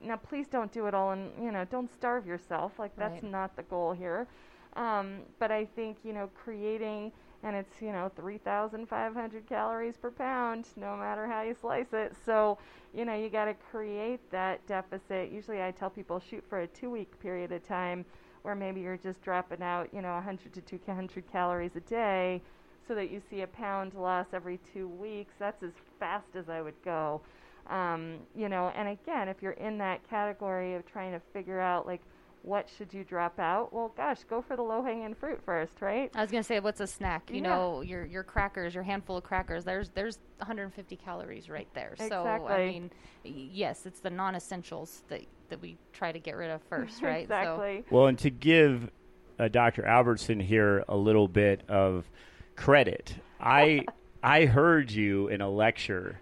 Now, 0.00 0.16
please 0.16 0.48
don't 0.48 0.72
do 0.72 0.86
it 0.86 0.94
all 0.94 1.12
and, 1.12 1.30
you 1.40 1.52
know, 1.52 1.64
don't 1.64 1.88
starve 1.94 2.26
yourself. 2.26 2.72
Like, 2.76 2.90
that's 2.96 3.22
Right. 3.22 3.30
not 3.30 3.54
the 3.54 3.62
goal 3.62 3.92
here. 3.92 4.26
Um, 4.74 5.20
but 5.38 5.52
I 5.52 5.64
think, 5.64 5.98
you 6.02 6.12
know, 6.12 6.28
creating, 6.34 7.12
and 7.42 7.56
it's, 7.56 7.80
you 7.80 7.92
know, 7.92 8.10
3,500 8.16 9.48
calories 9.48 9.96
per 9.96 10.10
pound, 10.10 10.66
no 10.76 10.96
matter 10.96 11.26
how 11.26 11.42
you 11.42 11.56
slice 11.60 11.92
it. 11.92 12.14
So, 12.24 12.58
you 12.94 13.04
know, 13.04 13.14
you 13.14 13.28
got 13.28 13.46
to 13.46 13.54
create 13.70 14.20
that 14.30 14.64
deficit. 14.66 15.32
Usually 15.32 15.62
I 15.62 15.72
tell 15.72 15.90
people 15.90 16.20
shoot 16.20 16.44
for 16.48 16.60
a 16.60 16.66
two 16.66 16.90
week 16.90 17.18
period 17.20 17.52
of 17.52 17.66
time 17.66 18.04
where 18.42 18.54
maybe 18.54 18.80
you're 18.80 18.96
just 18.96 19.22
dropping 19.22 19.62
out, 19.62 19.88
you 19.92 20.02
know, 20.02 20.14
100 20.14 20.52
to 20.52 20.60
200 20.60 21.32
calories 21.32 21.72
a 21.76 21.80
day 21.80 22.40
so 22.86 22.94
that 22.94 23.10
you 23.10 23.22
see 23.30 23.42
a 23.42 23.46
pound 23.46 23.94
loss 23.94 24.26
every 24.32 24.58
two 24.72 24.88
weeks. 24.88 25.34
That's 25.38 25.62
as 25.62 25.72
fast 25.98 26.36
as 26.36 26.48
I 26.48 26.60
would 26.60 26.80
go. 26.84 27.20
Um, 27.68 28.18
you 28.34 28.48
know, 28.48 28.72
and 28.76 28.88
again, 28.88 29.28
if 29.28 29.40
you're 29.40 29.52
in 29.52 29.78
that 29.78 30.08
category 30.08 30.74
of 30.74 30.84
trying 30.84 31.12
to 31.12 31.20
figure 31.32 31.60
out 31.60 31.86
like 31.86 32.00
what 32.42 32.68
should 32.76 32.92
you 32.92 33.04
drop 33.04 33.38
out, 33.38 33.72
well, 33.72 33.92
gosh, 33.96 34.24
go 34.24 34.42
for 34.42 34.56
the 34.56 34.62
low-hanging 34.62 35.14
fruit 35.14 35.40
first, 35.44 35.80
right? 35.80 36.10
I 36.14 36.20
was 36.22 36.30
gonna 36.30 36.42
say, 36.42 36.58
what's 36.60 36.80
a 36.80 36.86
snack? 36.86 37.30
You 37.30 37.36
Yeah. 37.36 37.42
know, 37.42 37.80
your 37.82 38.04
your 38.04 38.24
crackers, 38.24 38.74
your 38.74 38.82
handful 38.82 39.16
of 39.16 39.24
crackers. 39.24 39.64
There's 39.64 39.90
there's 39.90 40.18
150 40.38 40.96
calories 40.96 41.48
right 41.48 41.68
there. 41.74 41.94
So 41.96 42.46
I 42.48 42.66
mean, 42.66 42.90
yes, 43.24 43.86
it's 43.86 44.00
the 44.00 44.10
non-essentials 44.10 45.02
that 45.08 45.22
that 45.50 45.60
we 45.60 45.76
try 45.92 46.10
to 46.12 46.18
get 46.18 46.36
rid 46.36 46.50
of 46.50 46.62
first, 46.64 47.00
right? 47.02 47.28
So 47.28 47.34
exactly. 47.34 47.84
Well, 47.90 48.06
and 48.06 48.18
to 48.18 48.30
give 48.30 48.90
uh, 49.38 49.48
Dr. 49.48 49.84
Albertson 49.86 50.40
here 50.40 50.84
a 50.88 50.96
little 50.96 51.28
bit 51.28 51.62
of 51.68 52.10
credit, 52.56 53.14
I 53.40 53.86
I 54.22 54.46
heard 54.46 54.90
you 54.90 55.28
in 55.28 55.40
a 55.40 55.48
lecture 55.48 56.18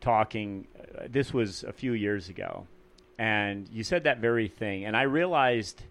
talking. 0.00 0.66
Uh, 0.78 1.06
this 1.08 1.32
was 1.32 1.64
a 1.64 1.72
few 1.72 1.92
years 1.92 2.28
ago, 2.28 2.66
and 3.18 3.68
you 3.70 3.84
said 3.84 4.04
that 4.04 4.18
very 4.18 4.48
thing, 4.48 4.84
and 4.84 4.96
I 4.96 5.02
realized 5.02 5.82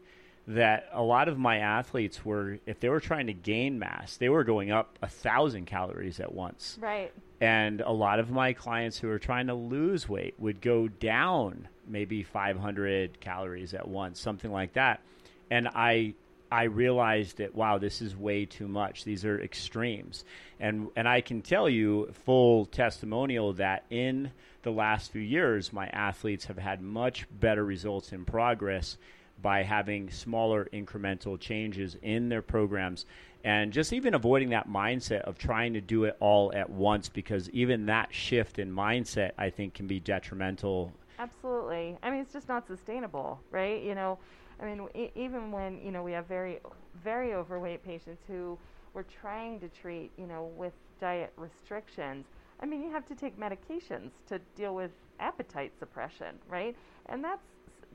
that 0.45 0.89
a 0.91 1.01
lot 1.01 1.29
of 1.29 1.37
my 1.37 1.59
athletes 1.59 2.25
were, 2.25 2.59
if 2.65 2.79
they 2.79 2.89
were 2.89 2.99
trying 2.99 3.27
to 3.27 3.33
gain 3.33 3.79
mass, 3.79 4.17
they 4.17 4.27
were 4.27 4.43
going 4.43 4.71
up 4.71 4.99
a 5.01 5.07
thousand 5.07 5.65
calories 5.65 6.19
at 6.19 6.33
once. 6.33 6.77
Right. 6.81 7.13
And 7.39 7.81
a 7.81 7.91
lot 7.91 8.19
of 8.19 8.29
my 8.29 8.53
clients 8.53 8.97
who 8.97 9.09
are 9.09 9.19
trying 9.19 9.47
to 9.47 9.53
lose 9.53 10.07
weight 10.09 10.35
would 10.37 10.59
go 10.59 10.87
down 10.87 11.69
maybe 11.87 12.23
500 12.23 13.19
calories 13.21 13.73
at 13.73 13.87
once, 13.87 14.19
something 14.19 14.51
like 14.51 14.73
that. 14.73 15.01
And 15.49 15.67
I 15.67 16.13
I 16.53 16.65
realized 16.65 17.37
that 17.37 17.55
wow, 17.55 17.79
this 17.79 17.99
is 17.99 18.15
way 18.15 18.45
too 18.45 18.67
much. 18.67 19.05
These 19.05 19.25
are 19.25 19.41
extremes. 19.41 20.23
And 20.59 20.89
and 20.95 21.07
I 21.07 21.21
can 21.21 21.41
tell 21.41 21.67
you 21.67 22.13
full 22.25 22.67
testimonial 22.67 23.53
that 23.53 23.85
in 23.89 24.29
the 24.61 24.69
last 24.69 25.11
few 25.11 25.21
years 25.21 25.73
my 25.73 25.87
athletes 25.87 26.45
have 26.45 26.59
had 26.59 26.79
much 26.79 27.25
better 27.39 27.65
results 27.65 28.13
in 28.13 28.23
progress 28.23 28.99
by 29.41 29.63
having 29.63 30.11
smaller 30.11 30.69
incremental 30.71 31.39
changes 31.39 31.97
in 32.03 32.29
their 32.29 32.43
programs 32.43 33.07
and 33.43 33.73
just 33.73 33.91
even 33.91 34.13
avoiding 34.13 34.51
that 34.51 34.69
mindset 34.69 35.21
of 35.21 35.39
trying 35.39 35.73
to 35.73 35.81
do 35.81 36.03
it 36.03 36.15
all 36.19 36.53
at 36.53 36.69
once 36.69 37.09
because 37.09 37.49
even 37.49 37.87
that 37.87 38.13
shift 38.13 38.59
in 38.59 38.71
mindset 38.71 39.31
I 39.39 39.49
think 39.49 39.73
can 39.73 39.87
be 39.87 39.99
detrimental. 39.99 40.93
Absolutely. 41.17 41.97
I 42.03 42.11
mean, 42.11 42.19
it's 42.19 42.31
just 42.31 42.47
not 42.47 42.67
sustainable, 42.67 43.39
right? 43.49 43.81
You 43.81 43.95
know, 43.95 44.19
I 44.59 44.65
mean, 44.65 44.87
e- 44.95 45.11
even 45.15 45.51
when 45.51 45.79
you 45.83 45.91
know 45.91 46.03
we 46.03 46.11
have 46.13 46.27
very, 46.27 46.59
very 47.03 47.33
overweight 47.33 47.83
patients 47.83 48.23
who 48.27 48.57
we're 48.93 49.03
trying 49.03 49.59
to 49.59 49.67
treat, 49.69 50.11
you 50.17 50.27
know, 50.27 50.51
with 50.55 50.73
diet 50.99 51.33
restrictions. 51.37 52.25
I 52.59 52.65
mean, 52.65 52.81
you 52.81 52.91
have 52.91 53.05
to 53.07 53.15
take 53.15 53.37
medications 53.39 54.11
to 54.27 54.39
deal 54.55 54.75
with 54.75 54.91
appetite 55.19 55.73
suppression, 55.77 56.35
right? 56.47 56.75
And 57.07 57.23
that's 57.23 57.45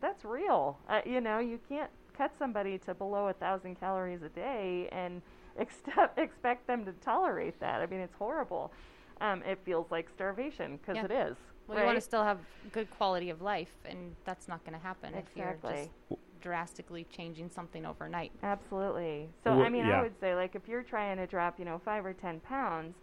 that's 0.01 0.25
real. 0.25 0.79
Uh, 0.89 1.01
you 1.07 1.21
know, 1.21 1.39
you 1.39 1.59
can't 1.69 1.91
cut 2.17 2.33
somebody 2.39 2.79
to 2.79 2.95
below 2.95 3.29
a 3.29 3.33
thousand 3.33 3.77
calories 3.79 4.23
a 4.23 4.29
day 4.29 4.89
and 4.93 5.23
expect 5.59 6.19
expect 6.19 6.67
them 6.67 6.85
to 6.85 6.93
tolerate 6.93 7.59
that. 7.61 7.81
I 7.81 7.87
mean, 7.87 8.01
it's 8.01 8.15
horrible. 8.15 8.73
Um, 9.21 9.43
it 9.43 9.59
feels 9.65 9.91
like 9.91 10.09
starvation 10.09 10.77
because 10.79 10.97
Yeah. 10.97 11.05
it 11.05 11.11
is. 11.11 11.37
well, 11.67 11.77
right? 11.77 11.83
you 11.83 11.87
want 11.87 11.97
to 11.97 12.01
still 12.03 12.23
have 12.23 12.39
good 12.73 12.89
quality 12.91 13.31
of 13.31 13.43
life, 13.43 13.75
and 13.85 14.15
that's 14.25 14.47
not 14.47 14.65
going 14.65 14.79
to 14.79 14.83
happen 14.85 15.13
if 15.15 15.25
you're 15.37 15.51
Exactly. 15.51 15.91
just 16.11 16.21
drastically 16.41 17.05
changing 17.15 17.51
something 17.51 17.85
overnight. 17.87 18.33
Absolutely. 18.43 19.29
So 19.45 19.57
Well, 19.57 19.63
I 19.67 19.69
mean, 19.69 19.87
yeah. 19.87 19.99
I 19.99 20.03
would 20.03 20.19
say 20.21 20.35
like 20.35 20.55
if 20.55 20.69
you're 20.69 20.83
trying 20.83 21.17
to 21.19 21.27
drop, 21.27 21.59
you 21.59 21.65
know, 21.65 21.81
five 21.85 22.05
or 22.05 22.13
ten 22.13 22.41
pounds, 22.41 22.95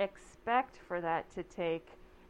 expect 0.00 0.76
for 0.88 1.00
that 1.00 1.30
to 1.34 1.42
take, 1.44 1.86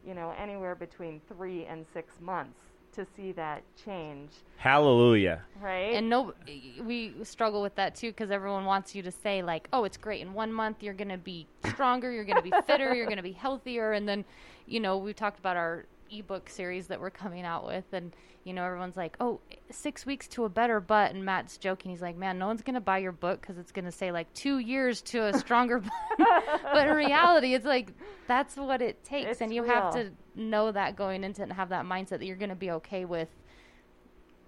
you 0.07 0.15
know, 0.15 0.35
anywhere 0.39 0.75
between 0.75 1.21
three 1.29 1.65
and 1.67 1.85
six 1.93 2.21
months 2.21 2.59
to 2.93 3.05
see 3.17 3.33
that 3.33 3.63
change, 3.85 4.31
Hallelujah. 4.57 5.43
right? 5.61 5.95
And 5.95 6.09
no, 6.09 6.33
we 6.81 7.13
struggle 7.25 7.61
with 7.61 7.75
that 7.75 7.97
too 7.97 8.11
because 8.11 8.31
everyone 8.31 8.65
wants 8.67 8.95
you 8.95 9.03
to 9.03 9.11
say 9.11 9.43
like, 9.43 9.67
"Oh, 9.73 9.83
it's 9.83 9.97
great. 9.97 10.21
In 10.21 10.33
one 10.33 10.53
month, 10.53 10.81
you're 10.81 10.95
going 10.95 11.09
to 11.09 11.19
be 11.19 11.49
stronger. 11.67 12.13
You're 12.13 12.25
going 12.25 12.37
to 12.37 12.43
be 12.43 12.53
fitter. 12.69 12.95
You're 12.95 13.07
going 13.07 13.17
to 13.17 13.23
be 13.25 13.33
healthier." 13.33 13.93
And 13.95 14.09
then, 14.09 14.25
you 14.67 14.79
know, 14.79 14.97
we 14.99 15.13
talked 15.13 15.41
about 15.41 15.57
our 15.57 15.87
ebook 16.11 16.49
series 16.49 16.87
that 16.89 17.01
we're 17.01 17.11
coming 17.11 17.45
out 17.45 17.67
with, 17.67 17.85
and 17.93 18.13
you 18.45 18.53
know, 18.53 18.65
everyone's 18.65 18.97
like, 18.97 19.17
oh 19.21 19.41
six 19.71 20.05
weeks 20.05 20.29
to 20.29 20.45
a 20.45 20.49
better 20.49 20.81
butt." 20.81 21.13
And 21.13 21.25
Matt's 21.25 21.57
joking. 21.57 21.91
He's 21.91 22.03
like, 22.03 22.17
"Man, 22.17 22.39
no 22.39 22.47
one's 22.47 22.63
going 22.63 22.75
to 22.75 22.81
buy 22.81 22.99
your 22.99 23.13
book 23.13 23.41
because 23.41 23.59
it's 23.59 23.73
going 23.73 23.85
to 23.85 23.93
say 23.93 24.13
like 24.13 24.33
two 24.35 24.59
years 24.59 25.03
to 25.03 25.27
a 25.27 25.39
stronger 25.39 25.81
butt." 26.19 26.19
but 26.63 26.89
in 26.89 26.95
reality, 26.95 27.55
it's 27.55 27.67
like 27.67 27.93
that's 28.27 28.57
what 28.57 28.83
it 28.83 29.03
takes, 29.05 29.31
It's 29.31 29.41
and 29.41 29.53
you 29.53 29.65
have 29.65 29.93
to 29.95 30.11
know 30.35 30.73
that 30.73 30.97
going 30.97 31.25
into 31.25 31.43
it 31.43 31.45
and 31.45 31.53
have 31.53 31.69
that 31.71 31.85
mindset 31.85 32.19
that 32.19 32.27
you're 32.27 32.37
going 32.37 32.49
to 32.49 32.55
be 32.55 32.71
okay 32.73 33.05
with 33.05 33.29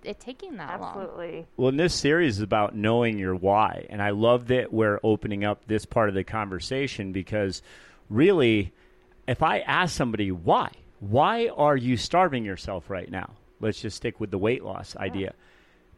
it 0.06 0.20
taking 0.20 0.56
that 0.56 0.80
long. 0.80 0.96
Absolutely. 0.96 1.46
Well, 1.56 1.68
and 1.68 1.80
this 1.80 1.94
series 1.94 2.36
is 2.36 2.42
about 2.42 2.74
knowing 2.74 3.18
your 3.18 3.34
why. 3.34 3.86
And 3.90 4.00
I 4.00 4.10
love 4.10 4.48
that 4.48 4.72
we're 4.72 5.00
opening 5.02 5.44
up 5.44 5.66
this 5.66 5.84
part 5.84 6.08
of 6.08 6.14
the 6.14 6.24
conversation 6.24 7.12
because 7.12 7.62
really, 8.08 8.72
if 9.26 9.42
I 9.42 9.60
ask 9.60 9.94
somebody, 9.96 10.30
why? 10.30 10.70
Why 11.00 11.48
are 11.48 11.76
you 11.76 11.96
starving 11.96 12.44
yourself 12.44 12.88
right 12.90 13.10
now? 13.10 13.30
Let's 13.60 13.80
just 13.80 13.96
stick 13.96 14.20
with 14.20 14.30
the 14.30 14.38
weight 14.38 14.64
loss 14.64 14.96
idea. 14.96 15.34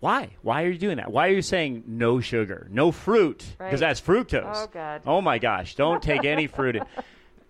Why? 0.00 0.30
Why 0.42 0.62
are 0.64 0.68
you 0.70 0.78
doing 0.78 0.98
that? 0.98 1.10
Why 1.10 1.28
are 1.28 1.32
you 1.32 1.42
saying 1.42 1.84
no 1.86 2.20
sugar, 2.20 2.68
no 2.70 2.92
fruit? 2.92 3.38
Because 3.58 3.72
Right. 3.72 3.80
that's 3.80 4.00
fructose. 4.00 4.52
Oh, 4.54 4.68
God. 4.72 5.02
Oh, 5.06 5.20
my 5.20 5.38
gosh. 5.38 5.74
Don't 5.74 6.00
take 6.02 6.24
any 6.24 6.46
fruit. 6.56 6.80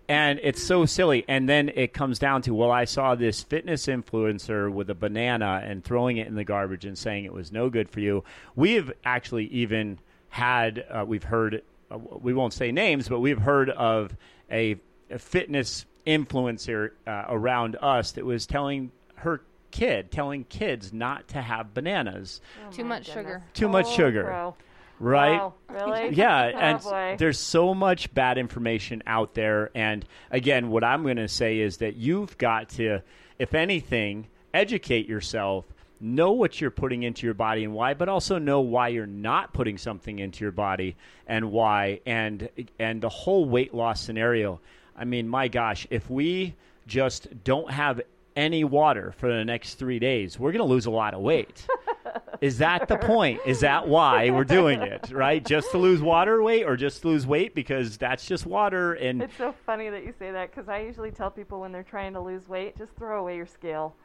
And 0.07 0.39
it's 0.41 0.63
so 0.63 0.85
silly. 0.87 1.23
And 1.27 1.47
then 1.47 1.69
it 1.75 1.93
comes 1.93 2.17
down 2.17 2.41
to, 2.43 2.53
well, 2.55 2.71
I 2.71 2.85
saw 2.85 3.13
this 3.13 3.43
fitness 3.43 3.85
influencer 3.85 4.71
with 4.71 4.89
a 4.89 4.95
banana 4.95 5.61
and 5.63 5.83
throwing 5.83 6.17
it 6.17 6.25
in 6.25 6.33
the 6.33 6.43
garbage 6.43 6.85
and 6.85 6.97
saying 6.97 7.25
it 7.25 7.33
was 7.33 7.51
no 7.51 7.69
good 7.69 7.87
for 7.89 7.99
you. 7.99 8.23
We 8.55 8.73
have 8.73 8.91
actually 9.05 9.45
even 9.47 9.99
had, 10.29 10.83
uh, 10.89 11.05
we've 11.05 11.23
heard, 11.23 11.61
uh, 11.91 11.99
we 11.99 12.33
won't 12.33 12.53
say 12.53 12.71
names, 12.71 13.07
but 13.07 13.19
we've 13.19 13.37
heard 13.39 13.69
of 13.69 14.15
a, 14.51 14.77
a 15.11 15.19
fitness 15.19 15.85
influencer 16.09 16.91
uh, 17.07 17.25
around 17.29 17.75
us 17.81 18.11
that 18.13 18.25
was 18.25 18.45
telling 18.47 18.91
her 19.15 19.41
kid, 19.71 20.11
telling 20.11 20.43
kids 20.45 20.91
not 20.91 21.27
to 21.29 21.41
have 21.41 21.73
bananas. 21.73 22.41
Oh 22.67 22.71
Too 22.71 22.83
much 22.83 23.05
goodness. 23.05 23.13
sugar. 23.25 23.43
Too 23.53 23.67
much 23.69 23.85
Oh, 23.89 23.95
sugar. 23.95 24.23
bro. 24.23 24.55
right? 24.99 25.37
Wow, 25.39 25.53
really? 25.69 26.09
Yeah, 26.15 26.51
oh, 26.53 26.57
and 26.59 26.79
boy. 26.81 27.15
there's 27.19 27.39
so 27.39 27.73
much 27.73 28.13
bad 28.13 28.37
information 28.37 29.03
out 29.05 29.33
there. 29.35 29.69
And 29.75 30.05
again, 30.31 30.69
what 30.69 30.83
I'm 30.83 31.03
going 31.03 31.17
to 31.17 31.27
say 31.27 31.59
is 31.59 31.77
that 31.77 31.95
you've 31.95 32.37
got 32.37 32.69
to, 32.69 33.01
if 33.37 33.53
anything, 33.53 34.27
educate 34.53 35.07
yourself, 35.07 35.65
know 36.01 36.31
what 36.31 36.59
you're 36.61 36.71
putting 36.71 37.03
into 37.03 37.27
your 37.27 37.33
body 37.35 37.63
and 37.63 37.73
why, 37.73 37.93
but 37.93 38.09
also 38.09 38.39
know 38.39 38.61
why 38.61 38.87
you're 38.87 39.05
not 39.05 39.53
putting 39.53 39.77
something 39.77 40.17
into 40.17 40.43
your 40.43 40.51
body 40.53 40.95
and 41.27 41.51
why. 41.51 41.99
And 42.05 42.49
and 42.79 43.01
the 43.01 43.09
whole 43.09 43.45
weight 43.45 43.73
loss 43.73 44.01
scenario. 44.01 44.61
I 44.99 45.05
mean, 45.05 45.27
my 45.27 45.47
gosh, 45.47 45.87
if 45.89 46.09
we 46.09 46.55
just 46.85 47.27
don't 47.45 47.71
have 47.71 48.01
any 48.35 48.63
water 48.63 49.13
for 49.17 49.33
the 49.33 49.45
next 49.45 49.75
three 49.75 49.97
days, 49.97 50.37
we're 50.37 50.51
going 50.51 50.59
to 50.65 50.71
lose 50.71 50.85
a 50.85 50.91
lot 50.91 51.13
of 51.13 51.21
weight. 51.21 51.65
Is 52.41 52.57
that 52.59 52.87
the 52.87 52.97
point? 52.97 53.39
Is 53.45 53.59
that 53.61 53.87
why 53.87 54.29
we're 54.29 54.43
doing 54.45 54.81
it? 54.81 55.09
Right? 55.11 55.43
Just 55.45 55.71
to 55.71 55.77
lose 55.77 56.01
water 56.01 56.41
weight 56.41 56.63
or 56.63 56.75
just 56.75 57.01
to 57.01 57.07
lose 57.09 57.25
weight 57.27 57.53
because 57.55 57.97
that's 57.97 58.25
just 58.25 58.45
water 58.45 58.93
and 58.93 59.21
It's 59.23 59.35
so 59.37 59.53
funny 59.65 59.89
that 59.89 60.05
you 60.05 60.13
say 60.17 60.31
that 60.31 60.51
because 60.51 60.69
I 60.69 60.79
usually 60.79 61.11
tell 61.11 61.29
people 61.31 61.59
when 61.61 61.71
they're 61.71 61.83
trying 61.83 62.13
to 62.13 62.21
lose 62.21 62.47
weight, 62.47 62.77
just 62.77 62.93
throw 62.95 63.19
away 63.21 63.35
your 63.35 63.45
scale. 63.45 63.95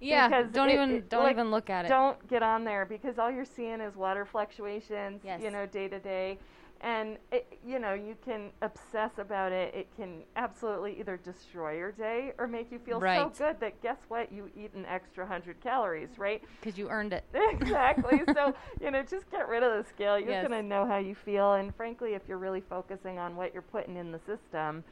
Yeah, 0.00 0.28
Because 0.28 0.50
don't 0.52 0.68
it- 0.70 0.74
even 0.74 0.90
it- 0.96 1.08
don't 1.08 1.22
like, 1.24 1.32
even 1.32 1.50
look 1.50 1.70
at 1.70 1.84
it. 1.84 1.88
Don't 1.88 2.26
get 2.28 2.42
on 2.42 2.64
there 2.64 2.84
because 2.84 3.18
all 3.18 3.30
you're 3.30 3.44
seeing 3.44 3.80
is 3.80 3.94
water 3.96 4.24
fluctuations, 4.24 5.22
Yes. 5.24 5.40
you 5.42 5.50
know, 5.50 5.66
day 5.66 5.88
to 5.88 5.98
day. 6.00 6.38
And, 6.84 7.16
it, 7.32 7.58
you 7.66 7.78
know, 7.78 7.94
you 7.94 8.14
can 8.22 8.50
obsess 8.60 9.12
about 9.16 9.52
it. 9.52 9.74
It 9.74 9.88
can 9.96 10.22
absolutely 10.36 11.00
either 11.00 11.16
destroy 11.16 11.78
your 11.78 11.90
day 11.92 12.32
or 12.36 12.46
make 12.46 12.70
you 12.70 12.78
feel 12.78 13.00
Right. 13.00 13.34
so 13.34 13.46
good 13.46 13.58
that 13.60 13.80
guess 13.82 13.96
what? 14.08 14.30
You 14.30 14.50
eat 14.54 14.74
an 14.74 14.84
extra 14.84 15.24
100 15.24 15.62
calories, 15.62 16.10
right? 16.18 16.42
because 16.60 16.76
you 16.76 16.90
earned 16.90 17.14
it. 17.14 17.24
exactly. 17.52 18.20
so, 18.34 18.52
you 18.82 18.90
know, 18.90 19.02
just 19.02 19.30
get 19.30 19.48
rid 19.48 19.62
of 19.62 19.82
the 19.82 19.88
scale. 19.88 20.18
You're 20.18 20.32
Yes. 20.32 20.46
going 20.46 20.60
to 20.62 20.66
know 20.66 20.86
how 20.86 20.98
you 20.98 21.14
feel. 21.14 21.54
And 21.54 21.74
frankly, 21.74 22.12
if 22.12 22.22
you're 22.28 22.36
really 22.38 22.60
focusing 22.60 23.18
on 23.18 23.34
what 23.34 23.54
you're 23.54 23.62
putting 23.62 23.96
in 23.96 24.12
the 24.12 24.20
system, 24.26 24.84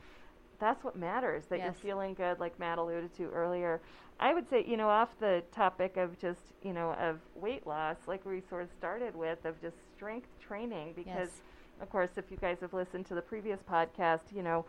that's 0.59 0.83
what 0.85 0.96
matters, 0.96 1.44
that 1.50 1.59
you're 1.59 1.72
feeling 1.74 2.14
good, 2.14 2.40
like 2.40 2.59
Matt 2.59 2.78
alluded 2.78 3.14
to 3.16 3.24
earlier. 3.31 3.83
I 4.20 4.33
would 4.33 4.48
say, 4.48 4.64
you 4.66 4.76
know, 4.78 4.88
off 4.88 5.09
the 5.18 5.42
topic 5.52 5.96
of 5.98 6.18
just, 6.18 6.40
you 6.62 6.72
know, 6.72 6.92
of 6.94 7.18
weight 7.35 7.66
loss, 7.66 7.96
like 8.07 8.24
we 8.24 8.40
sort 8.48 8.62
of 8.62 8.68
started 8.78 9.14
with, 9.16 9.44
of 9.44 9.61
just 9.61 9.76
strength 9.94 10.28
training, 10.40 10.92
because, 10.94 11.28
Yes. 11.28 11.40
Of 11.83 11.90
course, 11.90 12.11
if 12.16 12.31
you 12.31 12.37
guys 12.37 12.59
have 12.61 12.73
listened 12.73 13.07
to 13.07 13.14
the 13.14 13.23
previous 13.23 13.61
podcast, 13.62 14.33
you 14.35 14.42
know, 14.42 14.64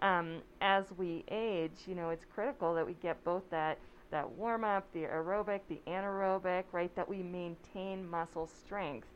um, 0.00 0.42
as 0.60 0.92
we 0.96 1.24
age, 1.30 1.84
you 1.86 1.94
know, 1.94 2.10
it's 2.10 2.24
critical 2.24 2.74
that 2.74 2.86
we 2.86 2.94
get 2.94 3.22
both 3.24 3.48
that 3.50 3.78
that 4.10 4.30
warm 4.32 4.64
up, 4.64 4.90
the 4.92 5.02
aerobic, 5.04 5.60
the 5.68 5.80
anaerobic, 5.86 6.64
right? 6.72 6.94
That 6.96 7.08
we 7.08 7.22
maintain 7.22 8.08
muscle 8.08 8.46
strength. 8.46 9.08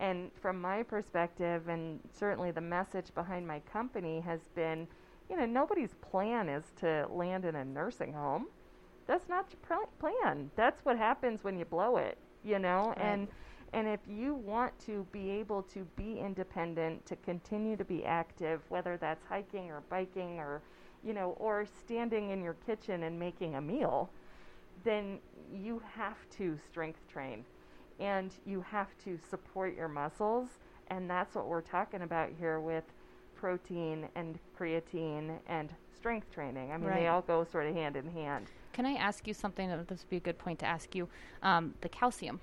And 0.00 0.30
from 0.40 0.60
my 0.60 0.82
perspective, 0.82 1.68
and 1.68 2.00
certainly 2.10 2.50
the 2.50 2.60
message 2.60 3.14
behind 3.14 3.46
my 3.46 3.60
company 3.60 4.20
has 4.20 4.48
been, 4.54 4.88
you 5.28 5.36
know, 5.36 5.44
nobody's 5.46 5.94
plan 5.96 6.48
is 6.48 6.72
to 6.80 7.06
land 7.10 7.44
in 7.44 7.56
a 7.56 7.64
nursing 7.64 8.12
home. 8.14 8.46
That's 9.06 9.28
not 9.28 9.46
your 9.52 9.60
pl- 9.78 9.90
plan. 9.98 10.50
That's 10.56 10.84
what 10.84 10.96
happens 10.98 11.44
when 11.44 11.58
you 11.58 11.64
blow 11.64 11.96
it, 11.96 12.18
you 12.44 12.58
know. 12.58 12.94
Right. 12.96 12.98
And 12.98 13.28
and 13.72 13.86
if 13.86 14.00
you 14.08 14.34
want 14.34 14.78
to 14.86 15.06
be 15.12 15.30
able 15.30 15.62
to 15.64 15.86
be 15.96 16.18
independent, 16.18 17.04
to 17.06 17.16
continue 17.16 17.76
to 17.76 17.84
be 17.84 18.04
active, 18.04 18.62
whether 18.68 18.96
that's 18.96 19.24
hiking 19.28 19.70
or 19.70 19.82
biking 19.88 20.38
or, 20.38 20.62
you 21.04 21.12
know, 21.12 21.36
or 21.38 21.66
standing 21.66 22.30
in 22.30 22.42
your 22.42 22.54
kitchen 22.66 23.02
and 23.04 23.18
making 23.18 23.56
a 23.56 23.60
meal, 23.60 24.10
then 24.84 25.18
you 25.52 25.82
have 25.94 26.16
to 26.30 26.58
strength 26.70 27.00
train 27.08 27.44
and 28.00 28.32
you 28.46 28.60
have 28.60 28.88
to 29.04 29.18
support 29.28 29.76
your 29.76 29.88
muscles. 29.88 30.48
And 30.88 31.10
that's 31.10 31.34
what 31.34 31.46
we're 31.46 31.60
talking 31.60 32.02
about 32.02 32.30
here 32.38 32.60
with 32.60 32.84
protein 33.34 34.08
and 34.14 34.38
creatine 34.58 35.38
and 35.48 35.68
strength 35.94 36.30
training. 36.32 36.72
I 36.72 36.76
mean, 36.76 36.88
Right. 36.88 37.00
they 37.00 37.06
all 37.08 37.22
go 37.22 37.44
sort 37.44 37.66
of 37.66 37.74
hand 37.74 37.96
in 37.96 38.08
hand. 38.10 38.46
Can 38.72 38.86
I 38.86 38.94
ask 38.94 39.26
you 39.26 39.34
something? 39.34 39.68
This 39.88 40.02
would 40.02 40.10
be 40.10 40.16
a 40.16 40.20
good 40.20 40.38
point 40.38 40.60
to 40.60 40.66
ask 40.66 40.94
you. 40.94 41.08
Um, 41.42 41.74
the 41.80 41.88
calcium, 41.88 42.40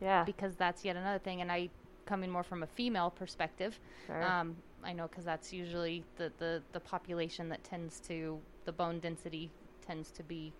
Yeah. 0.00 0.24
because 0.24 0.54
that's 0.54 0.84
yet 0.84 0.96
another 0.96 1.18
thing. 1.18 1.40
And 1.40 1.50
I, 1.50 1.70
coming 2.04 2.30
more 2.30 2.42
from 2.42 2.62
a 2.62 2.66
female 2.66 3.10
perspective, 3.10 3.78
Sure. 4.06 4.22
um, 4.22 4.56
I 4.84 4.92
know 4.92 5.08
because 5.08 5.24
that's 5.24 5.52
usually 5.52 6.04
the, 6.16 6.32
the, 6.38 6.62
the 6.72 6.80
population 6.80 7.48
that 7.48 7.64
tends 7.64 8.00
to, 8.00 8.38
the 8.64 8.72
bone 8.72 9.00
density 9.00 9.50
tends 9.84 10.10
to 10.12 10.22
be 10.22 10.52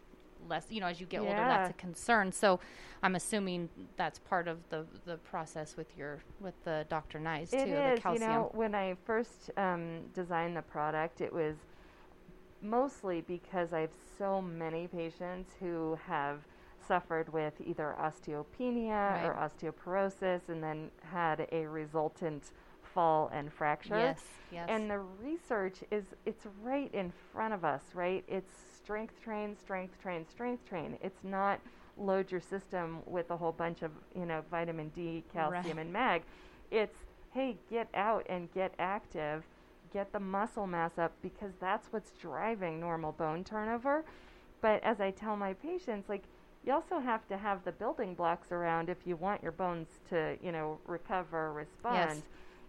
less, 0.49 0.67
you 0.71 0.81
know, 0.81 0.87
as 0.87 1.01
you 1.01 1.07
get 1.07 1.21
older, 1.21 1.33
that's 1.35 1.71
a 1.71 1.75
concern. 1.75 2.33
So 2.33 2.61
I'm 3.03 3.15
assuming 3.15 3.69
that's 3.97 4.19
part 4.19 4.49
of 4.49 4.59
the, 4.71 4.85
the 5.05 5.17
process 5.19 5.77
with 5.77 5.87
your, 5.97 6.19
with 6.41 6.55
the 6.65 6.87
Dr. 6.89 7.19
Ni's 7.19 7.51
too, 7.51 7.59
It 7.59 7.97
the 7.97 8.01
calcium. 8.01 8.31
You 8.31 8.37
know, 8.37 8.51
when 8.53 8.75
I 8.75 8.97
first 9.05 9.51
um, 9.57 10.01
designed 10.15 10.57
the 10.57 10.63
product, 10.63 11.21
it 11.21 11.33
was 11.33 11.57
mostly 12.63 13.23
because 13.23 13.73
I 13.73 13.81
have 13.81 13.95
so 14.19 14.41
many 14.41 14.89
patients 14.89 15.53
who 15.61 15.99
have 16.07 16.41
suffered 16.87 17.33
with 17.33 17.55
either 17.65 17.95
osteopenia 18.01 19.25
or 19.25 19.35
osteoporosis 19.35 20.49
and 20.49 20.63
then 20.63 20.91
had 21.13 21.47
a 21.53 21.67
resultant 21.67 22.45
fall 22.83 23.31
and 23.33 23.53
fracture. 23.53 23.97
yes, 23.97 24.21
yes. 24.53 24.67
And 24.71 24.91
the 24.91 24.99
research 24.99 25.79
is 25.91 26.05
it's 26.25 26.47
right 26.63 26.93
in 26.95 27.13
front 27.33 27.53
of 27.55 27.65
us, 27.65 27.83
right? 27.95 28.25
It's 28.29 28.53
strength 28.77 29.21
train, 29.23 29.57
strength 29.57 30.01
train, 30.01 30.25
strength 30.29 30.67
train. 30.69 30.97
It's 31.03 31.23
not 31.25 31.61
load 31.99 32.31
your 32.31 32.41
system 32.41 32.99
with 33.07 33.31
a 33.31 33.37
whole 33.37 33.53
bunch 33.53 33.83
of, 33.83 33.91
you 34.15 34.27
know, 34.27 34.43
vitamin 34.51 34.91
D, 34.95 35.25
calcium 35.33 35.77
Right. 35.77 35.79
and 35.79 35.93
mag. 35.93 36.23
It's 36.71 36.97
hey, 37.33 37.57
get 37.69 37.89
out 37.93 38.25
and 38.31 38.51
get 38.55 38.73
active, 38.79 39.45
get 39.93 40.11
the 40.13 40.21
muscle 40.21 40.67
mass 40.67 40.97
up 40.99 41.13
because 41.21 41.53
that's 41.61 41.93
what's 41.93 42.13
driving 42.13 42.81
normal 42.81 43.13
bone 43.13 43.45
turnover. 43.45 44.05
But 44.63 44.83
as 44.83 45.01
I 45.03 45.11
tell 45.11 45.37
my 45.37 45.53
patients, 45.53 46.09
like 46.09 46.23
you 46.67 46.73
also 46.73 46.99
have 46.99 47.27
to 47.29 47.37
have 47.39 47.65
the 47.65 47.73
building 47.73 48.15
blocks 48.15 48.51
around 48.53 48.89
if 48.89 48.99
you 49.07 49.17
want 49.17 49.43
your 49.43 49.53
bones 49.53 49.87
to, 50.11 50.37
you 50.43 50.53
know, 50.53 50.79
recover, 50.87 51.53
respond 51.53 52.11
Yes. 52.11 52.23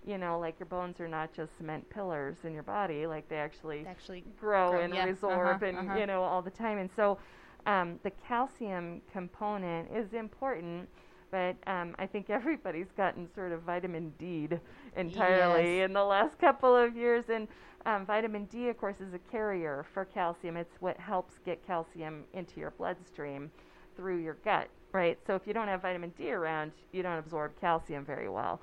you 0.06 0.18
know, 0.18 0.40
like 0.40 0.60
your 0.60 0.68
bones 0.68 1.00
are 1.00 1.08
not 1.08 1.34
just 1.34 1.58
cement 1.58 1.90
pillars 1.90 2.38
in 2.44 2.54
your 2.54 2.64
body, 2.64 3.08
like 3.08 3.28
they 3.28 3.38
actually 3.38 3.86
actually 3.88 4.24
grow, 4.40 4.72
grow, 4.72 4.82
and 4.82 4.94
yeah, 4.94 5.08
resorb 5.08 5.56
uh-huh, 5.56 5.66
and 5.66 5.78
uh-huh. 5.80 5.98
you 5.98 6.06
know 6.06 6.24
all 6.24 6.42
the 6.42 6.52
time. 6.52 6.78
And 6.78 6.90
so 6.96 7.18
um, 7.66 8.00
the 8.04 8.12
calcium 8.28 9.02
component 9.12 9.90
is 9.94 10.14
important, 10.14 10.88
but 11.32 11.56
um, 11.68 11.96
I 12.00 12.06
think 12.06 12.30
everybody's 12.30 12.92
gotten 12.96 13.28
sort 13.34 13.52
of 13.52 13.64
vitamin 13.64 14.14
D 14.18 14.48
entirely 14.96 15.78
Yes. 15.80 15.86
in 15.88 15.94
the 15.94 16.04
last 16.06 16.40
couple 16.40 16.76
of 16.76 16.96
years. 16.96 17.26
And 17.30 17.48
um, 17.86 18.06
vitamin 18.06 18.46
D, 18.46 18.70
of 18.70 18.78
course, 18.78 19.02
is 19.02 19.14
a 19.14 19.20
carrier 19.32 19.86
for 19.94 20.06
calcium. 20.06 20.56
It's 20.56 20.76
what 20.80 20.98
helps 20.98 21.36
get 21.46 21.66
calcium 21.66 22.24
into 22.34 22.60
your 22.60 22.72
bloodstream 22.72 23.52
through 23.98 24.20
your 24.24 24.38
gut, 24.46 24.70
right? 24.94 25.18
So 25.28 25.36
if 25.36 25.42
you 25.46 25.54
don't 25.54 25.68
have 25.68 25.82
vitamin 25.82 26.12
D 26.18 26.32
around, 26.32 26.72
you 26.94 27.04
don't 27.04 27.20
absorb 27.20 27.60
calcium 27.60 28.06
very 28.06 28.30
well. 28.30 28.62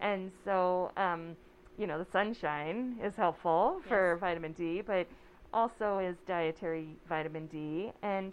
And 0.00 0.32
so, 0.44 0.92
um, 0.96 1.36
you 1.78 1.86
know, 1.86 1.98
the 1.98 2.10
sunshine 2.10 2.96
is 3.04 3.14
helpful 3.16 3.82
for 3.86 4.16
vitamin 4.20 4.52
D, 4.52 4.80
but 4.80 5.06
also 5.52 5.98
is 5.98 6.16
dietary 6.26 6.96
vitamin 7.08 7.46
D. 7.48 7.92
And 8.02 8.32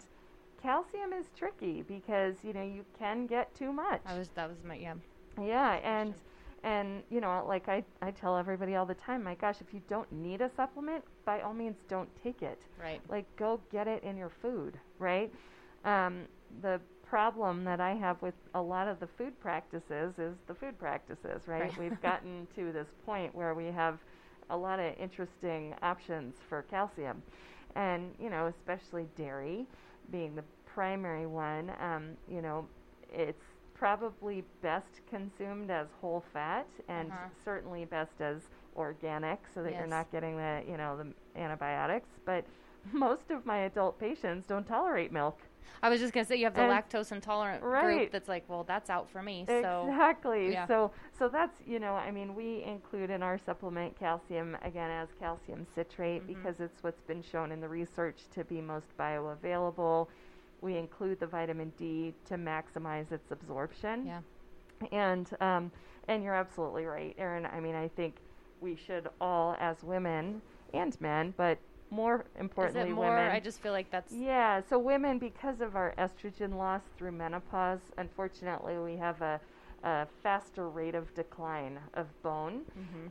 calcium 0.62 1.12
is 1.12 1.26
tricky 1.36 1.82
because, 1.82 2.36
you 2.42 2.54
know, 2.54 2.62
you 2.62 2.84
can 2.98 3.26
get 3.26 3.54
too 3.54 3.72
much. 3.72 4.00
I 4.06 4.18
was, 4.18 4.28
that 4.34 4.48
was 4.48 4.58
my, 4.64 4.76
yeah. 4.76 4.94
Yeah, 5.42 5.74
and 5.84 6.14
and 6.62 7.02
you 7.10 7.20
know, 7.20 7.44
like 7.46 7.68
I 7.68 7.84
I 8.00 8.10
tell 8.10 8.36
everybody 8.36 8.76
all 8.76 8.86
the 8.86 8.94
time, 8.94 9.22
my 9.22 9.34
gosh, 9.34 9.60
if 9.60 9.74
you 9.74 9.82
don't 9.88 10.10
need 10.12 10.40
a 10.40 10.50
supplement, 10.56 11.04
by 11.24 11.40
all 11.42 11.52
means 11.52 11.76
don't 11.88 12.08
take 12.22 12.42
it. 12.42 12.60
Right. 12.80 13.00
Like 13.08 13.26
go 13.36 13.60
get 13.70 13.86
it 13.88 14.02
in 14.04 14.16
your 14.16 14.30
food, 14.30 14.78
right? 14.98 15.32
Um, 15.84 16.26
the 16.62 16.80
problem 17.02 17.64
that 17.64 17.80
I 17.80 17.94
have 17.94 18.20
with 18.22 18.34
a 18.54 18.60
lot 18.62 18.88
of 18.88 19.00
the 19.00 19.06
food 19.06 19.38
practices 19.40 20.18
is 20.18 20.36
the 20.46 20.54
food 20.54 20.78
practices, 20.78 21.46
right? 21.46 21.74
Right. 21.74 21.76
We've 21.76 21.98
gotten 22.00 22.46
to 22.56 22.72
this 22.72 22.88
point 23.04 23.34
where 23.34 23.54
we 23.54 23.66
have 23.66 23.98
a 24.50 24.56
lot 24.56 24.78
of 24.80 24.94
interesting 24.98 25.74
options 25.82 26.36
for 26.48 26.62
calcium. 26.62 27.22
And, 27.76 28.14
you 28.18 28.30
know, 28.30 28.46
especially 28.46 29.06
dairy 29.16 29.66
being 30.10 30.34
the 30.34 30.44
primary 30.66 31.26
one, 31.26 31.72
um, 31.80 32.16
you 32.28 32.40
know, 32.42 32.68
it's 33.12 33.44
probably 33.74 34.44
best 34.62 35.00
consumed 35.08 35.70
as 35.70 35.88
whole 36.00 36.24
fat 36.32 36.66
and 36.88 37.12
Uh-huh. 37.12 37.28
certainly 37.44 37.84
best 37.84 38.20
as 38.20 38.42
organic 38.76 39.40
so 39.54 39.62
that 39.62 39.74
you're 39.74 39.86
not 39.86 40.10
getting 40.10 40.36
the, 40.36 40.62
you 40.68 40.76
know, 40.76 40.96
the 40.96 41.40
antibiotics. 41.40 42.08
But 42.24 42.44
most 42.92 43.30
of 43.30 43.44
my 43.46 43.58
adult 43.60 43.98
patients 43.98 44.46
don't 44.46 44.66
tolerate 44.66 45.12
milk. 45.12 45.40
I 45.82 45.88
was 45.90 46.00
just 46.00 46.12
gonna 46.12 46.24
say 46.24 46.36
you 46.36 46.44
have 46.44 46.54
the 46.54 46.62
And- 46.62 46.72
lactose 46.72 47.12
intolerant 47.12 47.62
Right. 47.62 47.82
group 47.98 48.10
that's 48.12 48.28
like, 48.28 48.44
well, 48.48 48.64
that's 48.64 48.88
out 48.90 49.10
for 49.10 49.22
me. 49.22 49.44
So 49.46 49.86
exactly. 49.88 50.52
yeah. 50.52 50.66
So 50.66 50.90
so 51.18 51.28
that's 51.28 51.60
you 51.66 51.78
know 51.78 51.94
I 51.94 52.10
mean 52.10 52.34
we 52.34 52.62
include 52.62 53.10
in 53.10 53.22
our 53.22 53.38
supplement 53.38 53.98
calcium 53.98 54.56
again 54.62 54.90
as 54.90 55.08
calcium 55.18 55.66
citrate 55.74 56.22
Mhm. 56.22 56.26
because 56.26 56.60
it's 56.60 56.82
what's 56.82 57.02
been 57.02 57.22
shown 57.22 57.52
in 57.52 57.60
the 57.60 57.68
research 57.68 58.28
to 58.30 58.44
be 58.44 58.60
most 58.60 58.96
bioavailable. 58.98 60.08
We 60.60 60.76
include 60.78 61.20
the 61.20 61.26
vitamin 61.26 61.72
D 61.76 62.14
to 62.26 62.36
maximize 62.36 63.12
its 63.12 63.30
absorption. 63.30 64.06
yeah, 64.06 64.20
And 64.92 65.28
um, 65.40 65.70
and 66.08 66.22
you're 66.22 66.34
absolutely 66.34 66.84
right, 66.86 67.14
Erin. 67.18 67.46
I 67.46 67.60
mean, 67.60 67.74
I 67.74 67.88
think 67.88 68.16
we 68.60 68.76
should 68.76 69.08
all, 69.20 69.56
as 69.58 69.82
women 69.82 70.40
and 70.72 70.98
men, 71.00 71.34
but 71.36 71.58
more 71.94 72.24
importantly, 72.38 72.82
Is 72.82 72.92
it 72.92 72.94
more? 72.94 73.10
women. 73.14 73.30
I 73.30 73.40
just 73.40 73.60
feel 73.60 73.72
like 73.72 73.90
that's 73.90 74.12
Yeah, 74.12 74.60
so 74.68 74.78
women, 74.78 75.18
because 75.18 75.60
of 75.60 75.76
our 75.76 75.94
estrogen 75.96 76.56
loss 76.56 76.82
through 76.98 77.12
menopause, 77.12 77.80
unfortunately, 77.98 78.78
we 78.78 78.96
have 78.96 79.22
a, 79.22 79.40
a 79.84 80.06
faster 80.22 80.68
rate 80.68 80.94
of 80.94 81.14
decline 81.14 81.78
of 81.94 82.06
bone. 82.22 82.62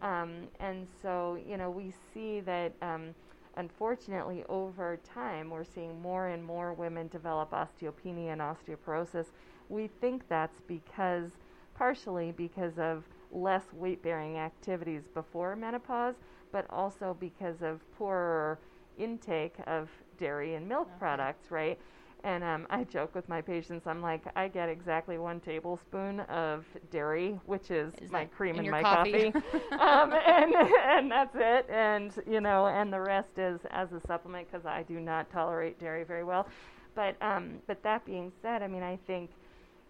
Um, 0.02 0.48
and 0.60 0.88
so, 1.02 1.38
you 1.48 1.58
know, 1.58 1.70
we 1.70 1.94
see 2.14 2.42
that, 2.42 2.74
um, 2.82 3.16
unfortunately, 3.56 4.44
over 4.50 5.00
time, 5.04 5.50
we're 5.50 5.64
seeing 5.64 6.02
more 6.02 6.28
and 6.28 6.44
more 6.44 6.74
women 6.74 7.08
develop 7.08 7.52
osteopenia 7.52 8.34
and 8.34 8.42
osteoporosis. 8.42 9.28
We 9.70 9.90
think 10.02 10.28
that's 10.28 10.60
because, 10.68 11.32
partially 11.76 12.34
because 12.36 12.78
of 12.78 13.04
less 13.32 13.64
weight 13.74 14.04
bearing 14.04 14.38
activities 14.38 15.08
before 15.14 15.56
menopause, 15.56 16.16
but 16.52 16.66
also 16.70 17.16
because 17.20 17.62
of 17.62 17.80
poorer 17.98 18.60
intake 18.98 19.56
of 19.68 19.90
dairy 20.18 20.56
and 20.56 20.68
milk 20.68 20.90
products, 21.00 21.52
right? 21.52 21.80
And 22.24 22.42
um, 22.44 22.68
I 22.70 22.86
joke 22.86 23.14
with 23.16 23.28
my 23.28 23.42
patients, 23.42 23.86
I'm 23.86 24.02
like, 24.02 24.24
I 24.36 24.48
get 24.48 24.70
exactly 24.70 25.18
one 25.18 25.42
tablespoon 25.42 26.22
of 26.22 26.66
dairy, 26.90 27.38
which 27.46 27.70
is, 27.70 27.94
Is 28.02 28.12
my 28.12 28.26
cream 28.26 28.60
in 28.60 28.66
in 28.66 28.72
my 28.72 28.82
coffee? 28.82 29.32
coffee. 29.32 29.34
um, 29.80 30.14
and, 30.14 30.54
and 30.56 31.12
that's 31.12 31.36
it. 31.36 31.68
And, 31.70 32.14
you 32.26 32.40
know, 32.40 32.68
and 32.68 32.94
the 32.94 33.02
rest 33.02 33.38
is 33.38 33.60
as 33.72 33.92
a 33.92 34.00
supplement 34.00 34.50
because 34.50 34.66
I 34.66 34.84
do 34.84 35.00
not 35.02 35.30
tolerate 35.32 35.80
dairy 35.80 36.04
very 36.06 36.24
well. 36.24 36.48
But, 36.96 37.16
um, 37.22 37.62
but 37.68 37.84
that 37.84 38.06
being 38.06 38.32
said, 38.42 38.62
I 38.64 38.68
mean, 38.68 38.84
I 38.84 38.98
think, 39.06 39.32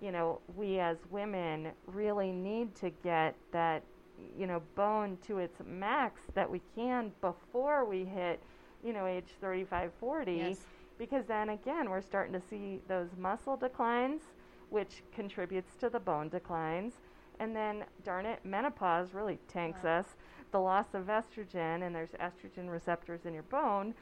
you 0.01 0.11
know, 0.11 0.39
we 0.55 0.79
as 0.79 0.97
women 1.11 1.71
really 1.85 2.31
need 2.31 2.75
to 2.75 2.89
get 3.03 3.35
that, 3.51 3.83
you 4.37 4.47
know, 4.47 4.61
bone 4.75 5.17
to 5.27 5.37
its 5.37 5.57
max 5.65 6.21
that 6.33 6.49
we 6.49 6.61
can 6.75 7.11
before 7.21 7.85
we 7.85 8.05
hit, 8.05 8.41
you 8.83 8.93
know, 8.93 9.05
age 9.05 9.35
35, 9.41 9.91
40 9.99 10.33
Yes. 10.33 10.57
because 10.97 11.25
then 11.25 11.49
again 11.49 11.89
we're 11.89 12.01
starting 12.01 12.33
to 12.33 12.41
see 12.41 12.79
those 12.87 13.09
muscle 13.17 13.57
declines 13.57 14.21
which 14.69 15.03
contributes 15.13 15.75
to 15.75 15.89
the 15.89 15.99
bone 15.99 16.29
declines. 16.29 16.93
And 17.39 17.55
then 17.55 17.85
darn 18.03 18.25
it 18.25 18.39
menopause 18.43 19.13
really 19.13 19.39
tanks 19.47 19.83
us. 19.85 20.15
The 20.51 20.59
loss 20.59 20.93
of 20.93 21.07
estrogen 21.07 21.83
and 21.85 21.95
there's 21.95 22.11
estrogen 22.11 22.69
receptors 22.69 23.25
in 23.25 23.33
your 23.33 23.43
bone 23.43 23.93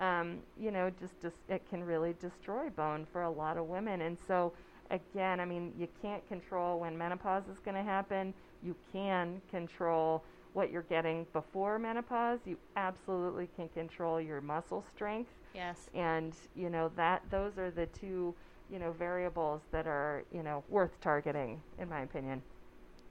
um, 0.00 0.38
you 0.58 0.70
know 0.70 0.90
just, 0.98 1.20
just 1.20 1.36
it 1.48 1.62
can 1.68 1.84
really 1.84 2.14
destroy 2.20 2.70
bone 2.70 3.06
for 3.12 3.22
a 3.22 3.30
lot 3.30 3.56
of 3.56 3.66
women. 3.66 4.00
And 4.00 4.18
so 4.26 4.52
again 4.90 5.38
i 5.38 5.44
mean 5.44 5.72
you 5.78 5.86
can't 6.02 6.26
control 6.26 6.80
when 6.80 6.98
menopause 6.98 7.44
is 7.48 7.58
going 7.60 7.76
to 7.76 7.82
happen. 7.82 8.34
You 8.62 8.74
can 8.92 9.40
control 9.50 10.24
what 10.52 10.70
you're 10.70 10.82
getting 10.82 11.26
before 11.32 11.78
menopause 11.78 12.38
you 12.44 12.56
absolutely 12.76 13.48
can 13.56 13.68
control 13.70 14.20
your 14.20 14.40
muscle 14.40 14.84
strength 14.94 15.30
yes. 15.54 15.88
and 15.94 16.34
you 16.54 16.70
know 16.70 16.90
that 16.96 17.22
those 17.30 17.56
are 17.58 17.70
the 17.70 17.86
two 17.86 18.34
you 18.70 18.78
know 18.78 18.92
variables 18.92 19.60
that 19.70 19.86
are 19.86 20.24
you 20.32 20.42
know 20.42 20.62
worth 20.68 21.00
targeting 21.00 21.60
in 21.78 21.88
my 21.88 22.00
opinion 22.02 22.42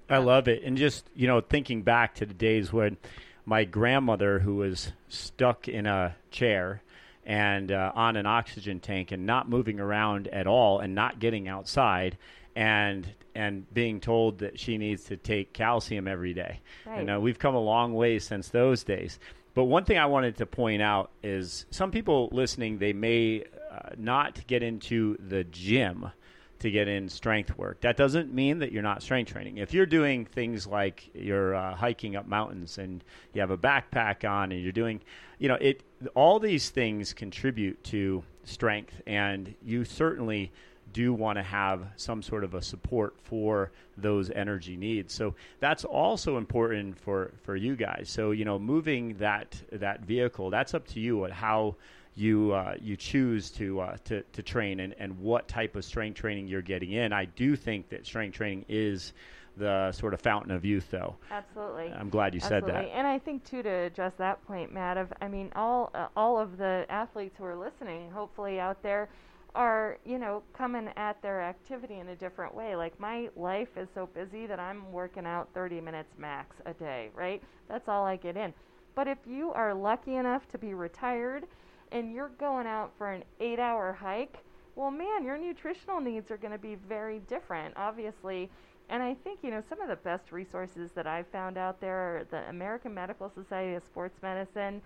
I 0.09 0.17
love 0.17 0.47
it. 0.47 0.63
And 0.63 0.75
just, 0.75 1.07
you 1.15 1.27
know, 1.27 1.39
thinking 1.39 1.83
back 1.83 2.15
to 2.15 2.25
the 2.25 2.33
days 2.33 2.73
when 2.73 2.97
my 3.45 3.63
grandmother, 3.63 4.39
who 4.39 4.55
was 4.55 4.91
stuck 5.07 5.67
in 5.67 5.85
a 5.85 6.15
chair 6.31 6.81
and 7.25 7.71
uh, 7.71 7.91
on 7.93 8.15
an 8.15 8.25
oxygen 8.25 8.79
tank 8.79 9.11
and 9.11 9.25
not 9.25 9.47
moving 9.47 9.79
around 9.79 10.27
at 10.29 10.47
all 10.47 10.79
and 10.79 10.95
not 10.95 11.19
getting 11.19 11.47
outside 11.47 12.17
and 12.55 13.13
and 13.39 13.73
being 13.73 14.01
told 14.01 14.39
that 14.39 14.59
she 14.59 14.77
needs 14.77 15.05
to 15.05 15.15
take 15.15 15.53
calcium 15.53 16.09
every 16.09 16.33
day. 16.33 16.59
Right. 16.85 16.99
You 16.99 17.05
know, 17.05 17.21
we've 17.21 17.39
come 17.39 17.55
a 17.55 17.61
long 17.61 17.93
way 17.93 18.19
since 18.19 18.49
those 18.49 18.83
days. 18.83 19.17
But 19.53 19.63
one 19.63 19.85
thing 19.85 19.97
I 19.97 20.07
wanted 20.07 20.35
to 20.37 20.45
point 20.45 20.81
out 20.81 21.11
is 21.23 21.65
some 21.71 21.89
people 21.89 22.27
listening, 22.33 22.79
they 22.79 22.91
may 22.91 23.45
uh, 23.71 23.91
not 23.97 24.45
get 24.45 24.61
into 24.61 25.15
the 25.25 25.45
gym 25.45 26.11
to 26.59 26.69
get 26.69 26.89
in 26.89 27.07
strength 27.07 27.57
work. 27.57 27.79
That 27.79 27.95
doesn't 27.95 28.33
mean 28.33 28.59
that 28.59 28.73
you're 28.73 28.83
not 28.83 29.01
strength 29.01 29.31
training. 29.31 29.57
If 29.57 29.73
you're 29.73 29.85
doing 29.85 30.25
things 30.25 30.67
like 30.67 31.09
you're 31.13 31.55
uh, 31.55 31.75
hiking 31.75 32.17
up 32.17 32.27
mountains 32.27 32.77
and 32.77 33.01
you 33.33 33.39
have 33.39 33.51
a 33.51 33.57
backpack 33.57 34.29
on 34.29 34.51
and 34.51 34.61
you're 34.61 34.73
doing, 34.73 34.99
you 35.37 35.47
know, 35.47 35.57
it 35.61 35.83
all 36.13 36.39
these 36.39 36.69
things 36.69 37.13
contribute 37.13 37.81
to 37.85 38.21
strength 38.43 39.01
and 39.07 39.55
you 39.63 39.85
certainly 39.85 40.51
do 40.93 41.13
want 41.13 41.37
to 41.37 41.43
have 41.43 41.87
some 41.95 42.21
sort 42.21 42.43
of 42.43 42.53
a 42.53 42.61
support 42.61 43.15
for 43.21 43.71
those 43.97 44.29
energy 44.31 44.77
needs. 44.77 45.13
So 45.13 45.35
that's 45.59 45.85
also 45.85 46.37
important 46.37 46.99
for 46.99 47.31
for 47.43 47.55
you 47.55 47.75
guys. 47.75 48.09
So, 48.09 48.31
you 48.31 48.45
know, 48.45 48.59
moving 48.59 49.15
that 49.17 49.61
that 49.71 50.01
vehicle, 50.01 50.49
that's 50.49 50.73
up 50.73 50.87
to 50.89 50.99
you 50.99 51.25
at 51.25 51.31
how 51.31 51.75
you 52.15 52.51
uh, 52.53 52.75
you 52.81 52.95
choose 52.95 53.49
to, 53.51 53.79
uh, 53.81 53.97
to 54.05 54.23
to 54.33 54.43
train 54.43 54.79
and, 54.81 54.95
and 54.99 55.17
what 55.19 55.47
type 55.47 55.75
of 55.75 55.85
strength 55.85 56.17
training 56.17 56.47
you're 56.47 56.61
getting 56.61 56.91
in. 56.91 57.13
I 57.13 57.25
do 57.25 57.55
think 57.55 57.89
that 57.89 58.05
strength 58.05 58.35
training 58.35 58.65
is 58.67 59.13
the 59.57 59.91
sort 59.91 60.13
of 60.13 60.21
fountain 60.21 60.51
of 60.51 60.63
youth, 60.63 60.89
though. 60.89 61.15
absolutely 61.31 61.91
I'm 61.91 62.09
glad 62.09 62.33
you 62.33 62.39
said 62.39 62.63
Absolutely. 62.63 62.89
that. 62.89 62.97
And 62.97 63.05
I 63.05 63.19
think 63.19 63.43
too 63.43 63.61
to 63.61 63.69
address 63.69 64.13
that 64.17 64.45
point, 64.47 64.73
Matt. 64.73 64.97
Of 64.97 65.11
I 65.21 65.27
mean, 65.27 65.51
all 65.55 65.91
uh, 65.93 66.07
all 66.15 66.39
of 66.39 66.57
the 66.57 66.85
athletes 66.89 67.35
who 67.37 67.45
are 67.45 67.55
listening, 67.55 68.09
hopefully 68.11 68.59
out 68.59 68.81
there, 68.81 69.09
are 69.55 69.97
you 70.05 70.19
know 70.19 70.43
coming 70.53 70.89
at 70.95 71.21
their 71.21 71.41
activity 71.41 71.99
in 71.99 72.09
a 72.09 72.15
different 72.15 72.53
way. 72.53 72.75
Like 72.75 72.99
my 72.99 73.29
life 73.35 73.77
is 73.77 73.89
so 73.93 74.07
busy 74.07 74.45
that 74.45 74.59
I'm 74.59 74.91
working 74.91 75.25
out 75.25 75.49
30 75.53 75.81
minutes 75.81 76.13
max 76.17 76.57
a 76.65 76.73
day, 76.73 77.09
right? 77.15 77.41
That's 77.67 77.87
all 77.87 78.05
I 78.05 78.15
get 78.15 78.37
in. 78.37 78.53
But 78.95 79.07
if 79.07 79.19
you 79.25 79.51
are 79.53 79.73
lucky 79.73 80.15
enough 80.15 80.47
to 80.49 80.57
be 80.57 80.73
retired, 80.73 81.45
and 81.91 82.13
you're 82.13 82.31
going 82.39 82.67
out 82.67 82.91
for 82.97 83.11
an 83.11 83.23
eight-hour 83.39 83.93
hike, 83.93 84.37
well, 84.75 84.91
man, 84.91 85.23
your 85.23 85.37
nutritional 85.37 85.99
needs 85.99 86.31
are 86.31 86.37
going 86.37 86.51
to 86.51 86.59
be 86.59 86.75
very 86.75 87.19
different, 87.19 87.73
obviously. 87.75 88.49
And 88.89 89.03
I 89.03 89.13
think, 89.13 89.39
you 89.43 89.51
know, 89.51 89.61
some 89.67 89.81
of 89.81 89.89
the 89.89 89.95
best 89.97 90.31
resources 90.31 90.91
that 90.93 91.05
I've 91.05 91.27
found 91.27 91.57
out 91.57 91.79
there 91.79 91.95
are 91.95 92.23
the 92.31 92.49
American 92.49 92.93
Medical 92.93 93.29
Society 93.29 93.75
of 93.75 93.83
Sports 93.83 94.17
Medicine. 94.21 94.81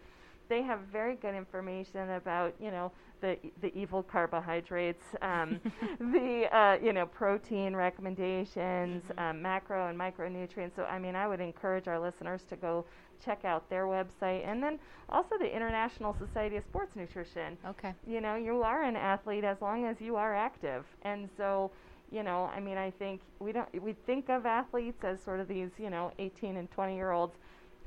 They 0.50 0.62
have 0.62 0.80
very 0.92 1.16
good 1.16 1.36
information 1.36 2.12
about, 2.12 2.54
you 2.60 2.72
know, 2.72 2.92
the 3.22 3.38
the 3.62 3.74
evil 3.78 4.04
carbohydrates, 4.04 5.04
um, 5.22 5.60
the 6.00 6.48
uh, 6.56 6.78
you 6.84 6.92
know 6.94 7.06
protein 7.06 7.76
recommendations, 7.76 9.04
um, 9.18 9.42
macro 9.42 9.88
and 9.88 9.98
micronutrients. 9.98 10.76
So 10.76 10.84
I 10.84 11.00
mean, 11.00 11.16
I 11.16 11.28
would 11.28 11.40
encourage 11.40 11.88
our 11.88 12.00
listeners 12.00 12.44
to 12.50 12.56
go 12.58 12.86
check 13.24 13.46
out 13.46 13.70
their 13.70 13.86
website, 13.86 14.46
and 14.46 14.62
then 14.62 14.78
also 15.10 15.38
the 15.38 15.54
International 15.56 16.14
Society 16.14 16.58
of 16.58 16.64
Sports 16.66 16.96
Nutrition 16.96 17.58
Okay. 17.66 17.94
you 18.06 18.20
know, 18.22 18.36
you 18.36 18.62
are 18.64 18.84
an 18.84 18.96
athlete 18.96 19.44
as 19.44 19.62
long 19.62 19.86
as 19.86 20.02
you 20.02 20.16
are 20.18 20.36
active. 20.36 20.86
And 21.04 21.30
so, 21.38 21.72
you 22.12 22.24
know, 22.24 22.50
I 22.54 22.60
mean, 22.60 22.78
I 22.78 22.92
think 22.92 23.22
we 23.40 23.52
don't 23.52 23.82
we 23.82 23.94
think 23.94 24.30
of 24.30 24.46
athletes 24.46 25.04
as 25.04 25.22
sort 25.22 25.40
of 25.40 25.48
these, 25.48 25.72
you 25.80 25.90
know, 25.90 26.12
18 26.20 26.58
and 26.58 26.70
20 26.72 26.96
year 26.96 27.12
olds 27.12 27.38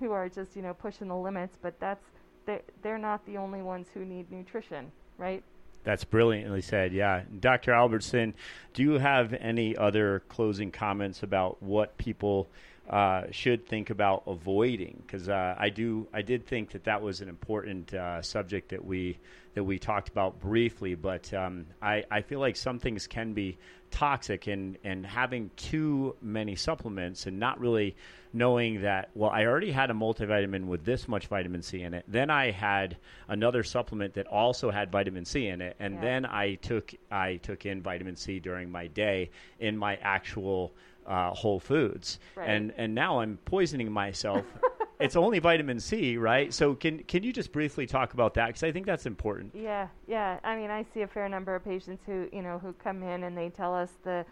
who 0.00 0.12
are 0.12 0.28
just, 0.28 0.56
you 0.56 0.62
know, 0.62 0.74
pushing 0.74 1.08
the 1.08 1.16
limits, 1.16 1.56
but 1.60 1.78
that's 1.80 2.04
they 2.46 2.62
they're 2.82 2.98
not 2.98 3.24
the 3.26 3.36
only 3.36 3.62
ones 3.62 3.88
who 3.92 4.04
need 4.04 4.30
nutrition, 4.32 4.90
right? 5.18 5.42
That's 5.84 6.02
brilliantly 6.02 6.62
said. 6.62 6.92
Yeah, 6.92 7.22
Dr. 7.38 7.72
Albertson, 7.72 8.34
do 8.74 8.82
you 8.82 8.92
have 8.92 9.32
any 9.34 9.76
other 9.76 10.24
closing 10.28 10.72
comments 10.72 11.22
about 11.22 11.62
what 11.62 11.96
people 11.96 12.48
uh, 12.90 13.24
should 13.30 13.68
think 13.68 13.90
about 13.90 14.24
avoiding? 14.26 15.00
Because 15.06 15.28
uh, 15.28 15.54
I 15.56 15.68
do, 15.68 16.08
I 16.12 16.22
did 16.22 16.44
think 16.44 16.72
that 16.72 16.84
that 16.84 17.02
was 17.02 17.20
an 17.20 17.28
important 17.28 17.94
uh, 17.94 18.20
subject 18.20 18.70
that 18.70 18.84
we 18.84 19.18
that 19.56 19.64
we 19.64 19.78
talked 19.78 20.08
about 20.10 20.38
briefly. 20.38 20.94
But 20.94 21.32
um, 21.32 21.64
I, 21.80 22.04
I 22.10 22.20
feel 22.20 22.40
like 22.40 22.56
some 22.56 22.78
things 22.78 23.06
can 23.06 23.32
be 23.32 23.56
toxic, 23.90 24.46
and 24.46 24.76
and 24.84 25.04
having 25.06 25.50
too 25.56 26.14
many 26.20 26.54
supplements 26.56 27.26
and 27.26 27.40
not 27.40 27.58
really 27.58 27.96
knowing 28.32 28.82
that 28.82 29.08
well 29.14 29.30
i 29.30 29.46
already 29.46 29.70
had 29.70 29.90
a 29.90 29.94
multivitamin 29.94 30.66
with 30.66 30.84
this 30.84 31.08
much 31.08 31.26
vitamin 31.28 31.62
c 31.62 31.80
in 31.80 31.94
it 31.94 32.04
then 32.06 32.28
i 32.28 32.50
had 32.50 32.94
another 33.28 33.62
supplement 33.62 34.12
that 34.12 34.26
also 34.26 34.70
had 34.70 34.90
vitamin 34.92 35.24
c 35.24 35.46
in 35.46 35.62
it 35.62 35.74
and 35.78 35.94
Yeah. 35.94 36.00
then 36.02 36.26
i 36.26 36.56
took 36.56 36.92
i 37.10 37.36
took 37.36 37.64
in 37.64 37.80
vitamin 37.80 38.14
c 38.16 38.38
during 38.40 38.70
my 38.70 38.88
day 38.88 39.30
in 39.58 39.78
my 39.78 39.96
actual 40.02 40.74
uh, 41.06 41.30
whole 41.30 41.60
foods 41.60 42.18
Right. 42.34 42.50
and 42.50 42.74
and 42.76 42.94
now 42.94 43.20
i'm 43.20 43.38
poisoning 43.46 43.90
myself 43.90 44.44
it's 44.98 45.16
only 45.16 45.38
vitamin 45.38 45.78
c 45.78 46.16
right 46.16 46.54
so 46.54 46.74
can 46.74 46.98
can 47.04 47.22
you 47.22 47.32
just 47.32 47.52
briefly 47.52 47.86
talk 47.86 48.14
about 48.14 48.34
that 48.34 48.46
because 48.46 48.62
i 48.62 48.72
think 48.72 48.86
that's 48.86 49.06
important 49.06 49.54
Yeah, 49.54 49.88
yeah. 50.06 50.38
I 50.44 50.54
mean, 50.56 50.70
I 50.70 50.84
see 50.94 51.02
a 51.02 51.06
fair 51.06 51.28
number 51.28 51.54
of 51.54 51.64
patients 51.64 52.02
who, 52.06 52.28
you 52.32 52.42
know, 52.42 52.58
who 52.58 52.72
come 52.74 53.02
in 53.02 53.24
and 53.24 53.36
they 53.36 53.48
tell 53.48 53.74
us 53.74 53.90
the 54.04 54.24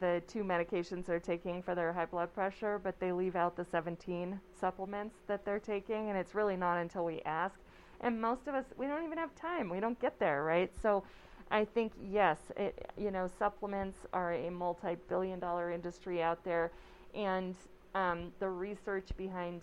the 0.00 0.22
two 0.28 0.44
medications 0.44 1.06
they're 1.06 1.18
taking 1.18 1.62
for 1.62 1.74
their 1.74 1.92
high 1.92 2.04
blood 2.04 2.32
pressure, 2.34 2.78
but 2.78 3.00
they 3.00 3.10
leave 3.10 3.34
out 3.34 3.56
the 3.56 3.64
17 3.64 4.38
supplements 4.60 5.16
that 5.26 5.44
they're 5.46 5.58
taking, 5.58 6.10
and 6.10 6.18
it's 6.18 6.34
really 6.34 6.56
not 6.56 6.76
until 6.76 7.04
we 7.06 7.22
ask. 7.22 7.58
And 8.02 8.20
most 8.20 8.46
of 8.46 8.54
us, 8.54 8.66
we 8.76 8.86
don't 8.86 9.02
even 9.04 9.16
have 9.16 9.34
time. 9.34 9.70
We 9.70 9.80
don't 9.80 9.98
get 9.98 10.18
there, 10.18 10.44
right? 10.44 10.70
So, 10.82 11.04
I 11.50 11.64
think 11.64 11.92
yes, 12.02 12.36
it, 12.58 12.90
you 12.98 13.10
know, 13.10 13.26
supplements 13.38 13.98
are 14.12 14.34
a 14.34 14.50
multi-billion-dollar 14.50 15.72
industry 15.72 16.22
out 16.22 16.44
there, 16.44 16.70
and 17.14 17.56
um, 17.94 18.30
the 18.40 18.50
research 18.50 19.08
behind 19.16 19.62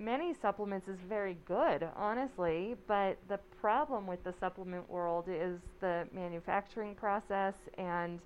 many 0.00 0.34
supplements 0.34 0.88
is 0.88 0.98
very 1.08 1.36
good, 1.46 1.86
honestly. 1.94 2.74
But 2.86 3.18
the 3.28 3.38
problem 3.60 4.06
with 4.06 4.24
the 4.24 4.32
supplement 4.40 4.88
world 4.90 5.26
is 5.28 5.60
the 5.80 6.06
manufacturing 6.12 6.94
process 6.94 7.54
and 7.78 8.18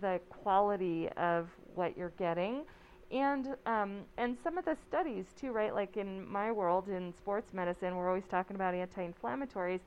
the 0.00 0.20
quality 0.28 1.08
of 1.16 1.48
what 1.74 1.96
you're 1.96 2.12
getting. 2.18 2.62
And 3.10 3.56
um, 3.66 4.00
and 4.18 4.36
some 4.42 4.58
of 4.58 4.64
the 4.64 4.76
studies 4.88 5.26
too, 5.40 5.52
right? 5.52 5.72
Like 5.74 5.96
in 5.96 6.28
my 6.28 6.52
world 6.52 6.88
in 6.88 7.14
sports 7.16 7.52
medicine, 7.54 7.96
we're 7.96 8.08
always 8.08 8.26
talking 8.28 8.56
about 8.56 8.74
anti-inflammatories 8.74 9.80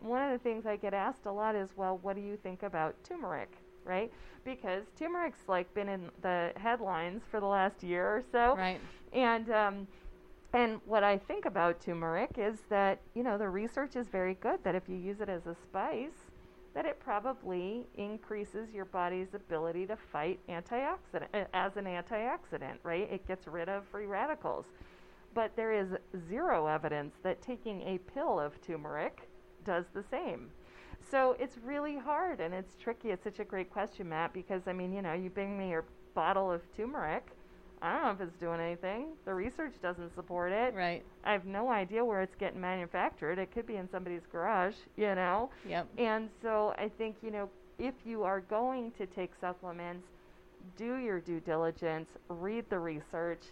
one 0.00 0.22
of 0.22 0.32
the 0.32 0.42
things 0.42 0.66
I 0.66 0.76
get 0.76 0.94
asked 0.94 1.26
a 1.26 1.32
lot 1.32 1.54
is, 1.54 1.70
well, 1.76 1.98
what 2.02 2.16
do 2.16 2.22
you 2.22 2.36
think 2.36 2.62
about 2.62 2.94
turmeric? 3.04 3.50
Right? 3.84 4.12
Because 4.44 4.84
turmeric's 4.98 5.48
like 5.48 5.72
been 5.74 5.88
in 5.88 6.10
the 6.22 6.52
headlines 6.56 7.22
for 7.30 7.40
the 7.40 7.46
last 7.46 7.82
year 7.82 8.04
or 8.04 8.22
so. 8.32 8.56
Right. 8.56 8.80
And 9.12 9.50
um, 9.50 9.86
and 10.56 10.80
what 10.86 11.04
I 11.04 11.18
think 11.18 11.44
about 11.44 11.82
turmeric 11.82 12.36
is 12.38 12.60
that 12.70 13.02
you 13.14 13.22
know 13.22 13.36
the 13.36 13.48
research 13.48 13.94
is 13.94 14.08
very 14.08 14.34
good 14.40 14.58
that 14.64 14.74
if 14.74 14.88
you 14.88 14.96
use 14.96 15.20
it 15.20 15.28
as 15.28 15.46
a 15.46 15.54
spice, 15.54 16.30
that 16.74 16.86
it 16.86 16.98
probably 16.98 17.86
increases 17.98 18.72
your 18.72 18.86
body's 18.86 19.34
ability 19.34 19.84
to 19.86 19.96
fight 19.96 20.40
antioxidant 20.48 21.46
as 21.52 21.76
an 21.76 21.84
antioxidant. 21.84 22.78
Right? 22.82 23.06
It 23.12 23.28
gets 23.28 23.46
rid 23.46 23.68
of 23.68 23.84
free 23.88 24.06
radicals. 24.06 24.64
But 25.34 25.54
there 25.56 25.74
is 25.74 25.88
zero 26.26 26.66
evidence 26.66 27.16
that 27.22 27.42
taking 27.42 27.82
a 27.82 27.98
pill 27.98 28.40
of 28.40 28.58
turmeric 28.62 29.28
does 29.62 29.84
the 29.92 30.04
same. 30.10 30.48
So 31.10 31.36
it's 31.38 31.58
really 31.58 31.98
hard 31.98 32.40
and 32.40 32.54
it's 32.54 32.76
tricky. 32.76 33.10
It's 33.10 33.24
such 33.24 33.40
a 33.40 33.44
great 33.44 33.70
question, 33.70 34.08
Matt, 34.08 34.32
because 34.32 34.62
I 34.66 34.72
mean, 34.72 34.94
you 34.94 35.02
know, 35.02 35.12
you 35.12 35.28
bring 35.28 35.58
me 35.58 35.68
your 35.68 35.84
bottle 36.14 36.50
of 36.50 36.62
turmeric. 36.74 37.35
I 37.82 37.92
don't 37.92 38.04
know 38.04 38.10
if 38.10 38.20
it's 38.28 38.40
doing 38.40 38.60
anything. 38.60 39.08
The 39.24 39.34
research 39.34 39.74
doesn't 39.82 40.14
support 40.14 40.52
it. 40.52 40.74
Right. 40.74 41.04
I 41.24 41.32
have 41.32 41.44
no 41.44 41.70
idea 41.70 42.04
where 42.04 42.22
it's 42.22 42.34
getting 42.36 42.60
manufactured. 42.60 43.38
It 43.38 43.52
could 43.52 43.66
be 43.66 43.76
in 43.76 43.88
somebody's 43.90 44.26
garage, 44.30 44.74
you 44.96 45.14
know? 45.14 45.50
Yep. 45.68 45.86
And 45.98 46.28
so 46.42 46.74
I 46.78 46.88
think, 46.88 47.16
you 47.22 47.30
know, 47.30 47.50
if 47.78 47.94
you 48.04 48.22
are 48.22 48.40
going 48.40 48.92
to 48.92 49.06
take 49.06 49.32
supplements, 49.40 50.06
do 50.76 50.96
your 50.96 51.20
due 51.20 51.40
diligence, 51.40 52.08
read 52.28 52.64
the 52.70 52.78
research, 52.78 53.42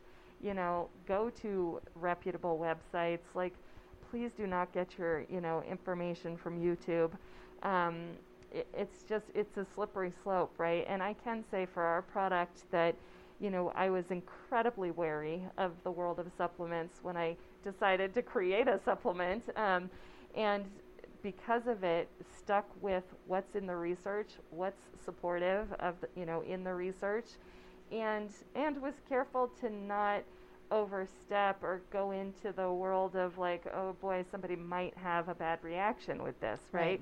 you 0.42 0.54
know, 0.54 0.88
go 1.06 1.30
to 1.42 1.80
reputable 1.94 2.58
websites 2.58 3.20
like 3.34 3.52
please 4.14 4.30
do 4.36 4.46
not 4.46 4.72
get 4.72 4.96
your 4.96 5.24
you 5.28 5.40
know 5.40 5.62
information 5.68 6.36
from 6.36 6.60
YouTube. 6.60 7.10
Um, 7.64 8.10
it, 8.52 8.66
it's 8.72 9.02
just 9.08 9.24
it's 9.34 9.56
a 9.56 9.66
slippery 9.74 10.12
slope, 10.22 10.52
right? 10.56 10.84
And 10.88 11.02
I 11.02 11.14
can 11.24 11.42
say 11.50 11.66
for 11.66 11.82
our 11.82 12.02
product 12.02 12.62
that 12.70 12.94
you 13.40 13.50
know 13.50 13.72
I 13.74 13.90
was 13.90 14.04
incredibly 14.10 14.90
wary 14.90 15.42
of 15.58 15.72
the 15.82 15.90
world 15.90 16.18
of 16.18 16.26
supplements 16.36 16.98
when 17.02 17.16
I 17.16 17.36
decided 17.62 18.14
to 18.14 18.22
create 18.22 18.68
a 18.68 18.80
supplement, 18.84 19.44
um, 19.56 19.90
and 20.34 20.64
because 21.22 21.66
of 21.66 21.82
it, 21.84 22.08
stuck 22.38 22.66
with 22.82 23.04
what's 23.26 23.56
in 23.56 23.66
the 23.66 23.76
research, 23.76 24.28
what's 24.50 24.82
supportive 25.04 25.72
of 25.80 25.94
the, 26.00 26.08
you 26.16 26.26
know 26.26 26.42
in 26.42 26.64
the 26.64 26.74
research, 26.74 27.26
and 27.90 28.30
and 28.54 28.80
was 28.80 28.94
careful 29.08 29.50
to 29.60 29.70
not 29.70 30.22
overstep 30.70 31.62
or 31.62 31.82
go 31.92 32.10
into 32.10 32.52
the 32.56 32.70
world 32.72 33.16
of 33.16 33.38
like, 33.38 33.64
oh 33.74 33.94
boy, 34.00 34.24
somebody 34.30 34.56
might 34.56 34.96
have 34.96 35.28
a 35.28 35.34
bad 35.34 35.58
reaction 35.62 36.22
with 36.22 36.38
this, 36.40 36.60
right? 36.72 37.00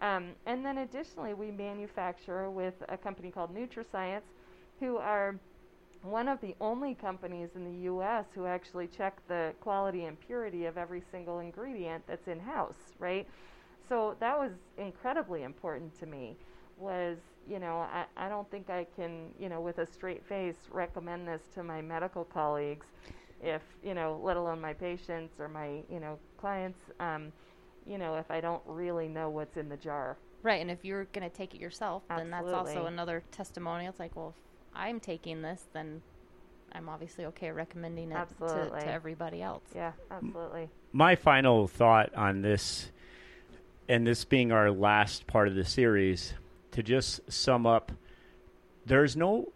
right. 0.00 0.16
Um, 0.16 0.30
and 0.46 0.64
then 0.64 0.78
additionally, 0.78 1.34
we 1.34 1.50
manufacture 1.50 2.50
with 2.50 2.74
a 2.88 2.96
company 2.96 3.30
called 3.30 3.54
NutraScience, 3.54 4.22
who 4.80 4.96
are 4.96 5.36
one 6.04 6.28
of 6.28 6.40
the 6.40 6.54
only 6.60 6.94
companies 6.94 7.50
in 7.54 7.64
the 7.64 7.84
U.S. 7.84 8.26
who 8.34 8.46
actually 8.46 8.86
check 8.86 9.16
the 9.26 9.52
quality 9.60 10.04
and 10.04 10.20
purity 10.20 10.66
of 10.66 10.76
every 10.76 11.02
single 11.10 11.40
ingredient 11.40 12.04
that's 12.06 12.28
in 12.28 12.38
house, 12.38 12.92
right? 12.98 13.26
So 13.88 14.16
that 14.20 14.38
was 14.38 14.52
incredibly 14.78 15.42
important 15.42 15.98
to 16.00 16.06
me. 16.06 16.36
Was 16.78 17.18
you 17.48 17.58
know, 17.58 17.78
I, 17.78 18.04
I 18.16 18.28
don't 18.28 18.50
think 18.50 18.70
I 18.70 18.86
can, 18.96 19.28
you 19.38 19.48
know, 19.48 19.60
with 19.60 19.78
a 19.78 19.86
straight 19.86 20.24
face 20.26 20.56
recommend 20.70 21.28
this 21.28 21.42
to 21.54 21.62
my 21.62 21.82
medical 21.82 22.24
colleagues 22.24 22.86
if, 23.42 23.62
you 23.82 23.94
know, 23.94 24.20
let 24.22 24.36
alone 24.36 24.60
my 24.60 24.72
patients 24.72 25.38
or 25.38 25.48
my, 25.48 25.82
you 25.90 26.00
know, 26.00 26.18
clients, 26.38 26.78
um, 27.00 27.32
you 27.86 27.98
know, 27.98 28.16
if 28.16 28.30
I 28.30 28.40
don't 28.40 28.62
really 28.66 29.08
know 29.08 29.28
what's 29.28 29.56
in 29.56 29.68
the 29.68 29.76
jar. 29.76 30.16
Right, 30.42 30.60
and 30.60 30.70
if 30.70 30.84
you're 30.84 31.04
going 31.06 31.28
to 31.28 31.34
take 31.34 31.54
it 31.54 31.60
yourself, 31.60 32.02
Absolutely. 32.08 32.30
then 32.30 32.44
that's 32.44 32.54
also 32.54 32.86
another 32.86 33.22
testimonial. 33.30 33.90
It's 33.90 34.00
like, 34.00 34.16
well, 34.16 34.34
I'm 34.74 35.00
taking 35.00 35.42
this, 35.42 35.64
then 35.72 36.02
I'm 36.72 36.88
obviously 36.88 37.26
okay 37.26 37.50
recommending 37.52 38.10
it 38.10 38.28
to, 38.40 38.70
to, 38.70 38.86
everybody 38.86 39.40
else. 39.40 39.62
Yeah, 39.74 39.92
absolutely. 40.10 40.68
My 40.92 41.14
final 41.14 41.68
thought 41.68 42.14
on 42.14 42.42
this, 42.42 42.90
and 43.88 44.06
this 44.06 44.24
being 44.24 44.50
our 44.50 44.70
last 44.70 45.26
part 45.26 45.48
of 45.48 45.54
the 45.54 45.64
series, 45.64 46.34
to 46.72 46.82
just 46.82 47.20
sum 47.32 47.66
up, 47.66 47.92
there's 48.86 49.16
no 49.16 49.52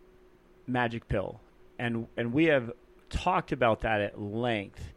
magic 0.67 1.09
pill, 1.09 1.41
and 1.79 2.07
and 2.17 2.33
we 2.33 2.45
have 2.47 2.73
talked 3.11 3.53
about 3.53 3.81
that 3.81 4.01
at 4.01 4.21
length. 4.21 4.93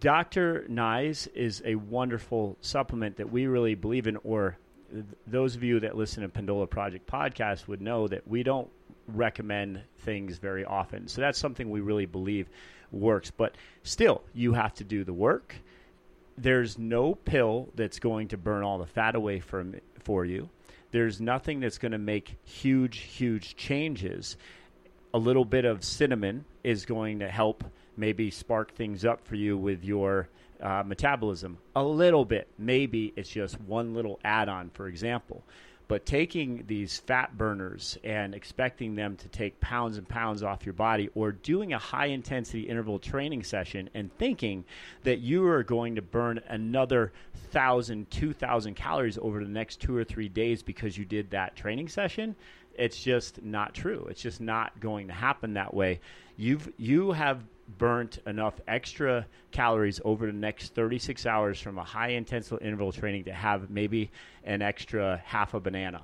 Dr. 0.00 0.66
Ni's 0.68 1.26
is 1.28 1.62
a 1.64 1.74
wonderful 1.74 2.56
supplement 2.60 3.16
that 3.16 3.30
we 3.30 3.46
really 3.46 3.74
believe 3.74 4.06
in, 4.06 4.16
or 4.24 4.58
th- 4.92 5.04
those 5.26 5.56
of 5.56 5.62
you 5.62 5.80
that 5.80 5.96
listen 5.96 6.22
to 6.22 6.28
Pendola 6.28 6.68
Project 6.68 7.10
podcast 7.10 7.68
would 7.68 7.80
know 7.80 8.06
that 8.08 8.26
we 8.28 8.42
don't 8.42 8.68
recommend 9.08 9.82
things 9.98 10.38
very 10.38 10.64
often. 10.64 11.08
So 11.08 11.20
that's 11.20 11.38
something 11.38 11.70
we 11.70 11.80
really 11.80 12.06
believe 12.06 12.48
works. 12.92 13.30
But 13.30 13.54
still, 13.82 14.22
you 14.34 14.52
have 14.52 14.74
to 14.74 14.84
do 14.84 15.04
the 15.04 15.12
work. 15.12 15.54
There's 16.36 16.78
no 16.78 17.14
pill 17.14 17.68
that's 17.74 17.98
going 17.98 18.28
to 18.28 18.36
burn 18.36 18.62
all 18.62 18.78
the 18.78 18.86
fat 18.86 19.16
away 19.16 19.40
from 19.40 19.74
for 20.04 20.24
you 20.24 20.48
there's 20.90 21.20
nothing 21.20 21.60
that's 21.60 21.78
going 21.78 21.92
to 21.92 21.98
make 21.98 22.36
huge, 22.44 22.98
huge 22.98 23.56
changes. 23.56 24.36
A 25.12 25.18
little 25.18 25.44
bit 25.44 25.64
of 25.64 25.84
cinnamon 25.84 26.44
is 26.64 26.86
going 26.86 27.18
to 27.20 27.28
help 27.28 27.64
maybe 27.96 28.30
spark 28.30 28.74
things 28.74 29.04
up 29.04 29.26
for 29.26 29.34
you 29.34 29.56
with 29.56 29.84
your 29.84 30.28
uh, 30.62 30.82
metabolism. 30.86 31.58
A 31.76 31.82
little 31.82 32.24
bit. 32.24 32.48
Maybe 32.58 33.12
it's 33.16 33.28
just 33.28 33.60
one 33.60 33.94
little 33.94 34.18
add 34.24 34.48
on, 34.48 34.70
for 34.70 34.88
example. 34.88 35.44
But 35.88 36.04
taking 36.04 36.64
these 36.66 36.98
fat 36.98 37.36
burners 37.38 37.96
and 38.04 38.34
expecting 38.34 38.94
them 38.94 39.16
to 39.16 39.28
take 39.28 39.58
pounds 39.58 39.96
and 39.96 40.06
pounds 40.06 40.42
off 40.42 40.66
your 40.66 40.74
body, 40.74 41.08
or 41.14 41.32
doing 41.32 41.72
a 41.72 41.78
high 41.78 42.06
intensity 42.06 42.68
interval 42.68 42.98
training 42.98 43.42
session 43.42 43.88
and 43.94 44.12
thinking 44.18 44.64
that 45.04 45.20
you 45.20 45.46
are 45.46 45.62
going 45.62 45.96
to 45.96 46.02
burn 46.02 46.40
another 46.48 47.12
thousand, 47.50 48.10
two 48.10 48.34
thousand 48.34 48.74
calories 48.74 49.16
over 49.16 49.42
the 49.42 49.50
next 49.50 49.80
two 49.80 49.96
or 49.96 50.04
three 50.04 50.28
days 50.28 50.62
because 50.62 50.98
you 50.98 51.06
did 51.06 51.30
that 51.30 51.56
training 51.56 51.88
session, 51.88 52.36
it's 52.74 53.02
just 53.02 53.42
not 53.42 53.74
true. 53.74 54.06
It's 54.10 54.22
just 54.22 54.40
not 54.40 54.78
going 54.80 55.08
to 55.08 55.14
happen 55.14 55.54
that 55.54 55.72
way. 55.72 56.00
You've 56.36 56.70
you 56.76 57.12
have 57.12 57.42
burnt 57.76 58.18
enough 58.26 58.60
extra 58.66 59.26
calories 59.50 60.00
over 60.04 60.26
the 60.26 60.32
next 60.32 60.74
36 60.74 61.26
hours 61.26 61.60
from 61.60 61.78
a 61.78 61.84
high 61.84 62.10
intensity 62.10 62.64
interval 62.64 62.92
training 62.92 63.24
to 63.24 63.32
have 63.32 63.68
maybe 63.70 64.10
an 64.44 64.62
extra 64.62 65.20
half 65.24 65.54
a 65.54 65.60
banana. 65.60 66.02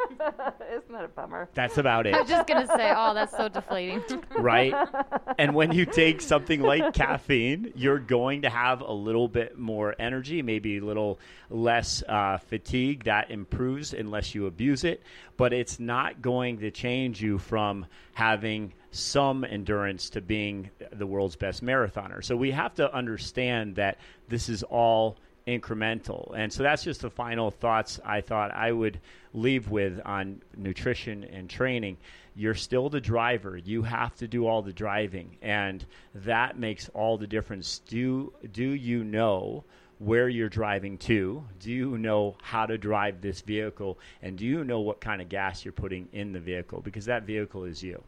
Isn't 0.10 0.92
that 0.92 1.04
a 1.04 1.08
bummer? 1.08 1.48
That's 1.54 1.78
about 1.78 2.06
it. 2.06 2.14
I 2.14 2.20
was 2.20 2.28
just 2.28 2.46
gonna 2.46 2.66
say, 2.66 2.92
oh, 2.96 3.14
that's 3.14 3.36
so 3.36 3.48
deflating. 3.48 4.02
right? 4.38 4.74
And 5.38 5.54
when 5.54 5.72
you 5.72 5.84
take 5.86 6.20
something 6.20 6.60
like 6.60 6.94
caffeine, 6.94 7.72
you're 7.74 7.98
going 7.98 8.42
to 8.42 8.50
have 8.50 8.80
a 8.80 8.92
little 8.92 9.28
bit 9.28 9.58
more 9.58 9.94
energy, 9.98 10.42
maybe 10.42 10.78
a 10.78 10.84
little 10.84 11.18
less 11.48 12.02
uh, 12.08 12.38
fatigue. 12.38 13.04
That 13.04 13.30
improves 13.30 13.92
unless 13.92 14.34
you 14.34 14.46
abuse 14.46 14.84
it, 14.84 15.02
but 15.36 15.52
it's 15.52 15.78
not 15.78 16.22
going 16.22 16.58
to 16.60 16.70
change 16.70 17.22
you 17.22 17.38
from 17.38 17.86
having 18.14 18.72
some 18.90 19.44
endurance 19.44 20.10
to 20.10 20.20
being 20.20 20.70
the 20.92 21.06
world's 21.06 21.36
best 21.36 21.64
marathoner. 21.64 22.24
So 22.24 22.36
we 22.36 22.50
have 22.50 22.74
to 22.74 22.92
understand 22.94 23.76
that 23.76 23.98
this 24.28 24.48
is 24.48 24.62
all 24.64 25.16
incremental. 25.46 26.32
And 26.36 26.52
so 26.52 26.62
that's 26.62 26.82
just 26.82 27.02
the 27.02 27.10
final 27.10 27.50
thoughts 27.50 28.00
I 28.04 28.20
thought 28.20 28.54
I 28.54 28.72
would 28.72 29.00
leave 29.32 29.70
with 29.70 30.00
on 30.04 30.42
nutrition 30.56 31.24
and 31.24 31.48
training. 31.48 31.96
You're 32.34 32.54
still 32.54 32.88
the 32.88 33.00
driver. 33.00 33.56
You 33.56 33.82
have 33.82 34.14
to 34.16 34.28
do 34.28 34.46
all 34.46 34.62
the 34.62 34.72
driving, 34.72 35.36
and 35.42 35.84
that 36.14 36.58
makes 36.58 36.88
all 36.90 37.18
the 37.18 37.26
difference. 37.26 37.80
Do 37.80 38.32
do 38.52 38.70
you 38.70 39.04
know 39.04 39.64
where 39.98 40.28
you're 40.28 40.48
driving 40.48 40.96
to? 40.96 41.44
Do 41.58 41.70
you 41.70 41.98
know 41.98 42.36
how 42.40 42.66
to 42.66 42.78
drive 42.78 43.20
this 43.20 43.40
vehicle? 43.42 43.98
And 44.22 44.38
do 44.38 44.46
you 44.46 44.64
know 44.64 44.80
what 44.80 45.00
kind 45.00 45.20
of 45.20 45.28
gas 45.28 45.64
you're 45.64 45.72
putting 45.72 46.08
in 46.12 46.32
the 46.32 46.40
vehicle? 46.40 46.80
Because 46.80 47.04
that 47.06 47.24
vehicle 47.24 47.64
is 47.64 47.82
you. 47.82 48.02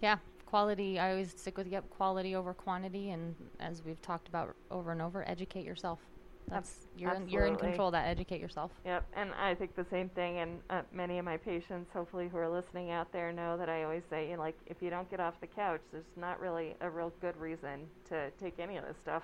Yeah, 0.00 0.16
quality. 0.46 0.98
I 0.98 1.10
always 1.10 1.30
stick 1.30 1.56
with 1.56 1.66
yep, 1.68 1.88
quality 1.90 2.34
over 2.34 2.54
quantity, 2.54 3.10
and 3.10 3.34
as 3.60 3.84
we've 3.84 4.00
talked 4.02 4.28
about 4.28 4.54
over 4.70 4.92
and 4.92 5.02
over, 5.02 5.28
educate 5.28 5.64
yourself. 5.64 6.00
That's 6.48 6.88
you're 6.96 7.14
in, 7.14 7.28
you're 7.28 7.46
in 7.46 7.56
control 7.56 7.88
of 7.88 7.92
that. 7.92 8.08
Educate 8.08 8.40
yourself. 8.40 8.72
Yep, 8.84 9.04
and 9.14 9.30
I 9.34 9.54
think 9.54 9.76
the 9.76 9.86
same 9.88 10.08
thing. 10.08 10.38
And 10.38 10.60
uh, 10.68 10.82
many 10.92 11.18
of 11.18 11.24
my 11.24 11.36
patients, 11.36 11.90
hopefully, 11.92 12.28
who 12.28 12.38
are 12.38 12.48
listening 12.48 12.90
out 12.90 13.12
there, 13.12 13.32
know 13.32 13.56
that 13.56 13.68
I 13.68 13.84
always 13.84 14.02
say, 14.10 14.28
you 14.28 14.36
know, 14.36 14.42
like, 14.42 14.56
if 14.66 14.82
you 14.82 14.90
don't 14.90 15.08
get 15.10 15.20
off 15.20 15.40
the 15.40 15.46
couch, 15.46 15.80
there's 15.92 16.04
not 16.16 16.40
really 16.40 16.74
a 16.80 16.90
real 16.90 17.12
good 17.20 17.36
reason 17.36 17.86
to 18.08 18.30
take 18.40 18.58
any 18.58 18.76
of 18.76 18.84
this 18.84 18.96
stuff. 19.02 19.22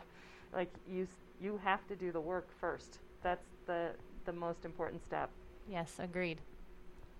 Like, 0.54 0.72
you 0.88 1.08
you 1.40 1.58
have 1.64 1.86
to 1.88 1.96
do 1.96 2.12
the 2.12 2.20
work 2.20 2.48
first. 2.60 3.00
That's 3.22 3.46
the 3.66 3.90
the 4.24 4.32
most 4.32 4.64
important 4.64 5.04
step. 5.04 5.30
Yes, 5.68 5.96
agreed. 5.98 6.40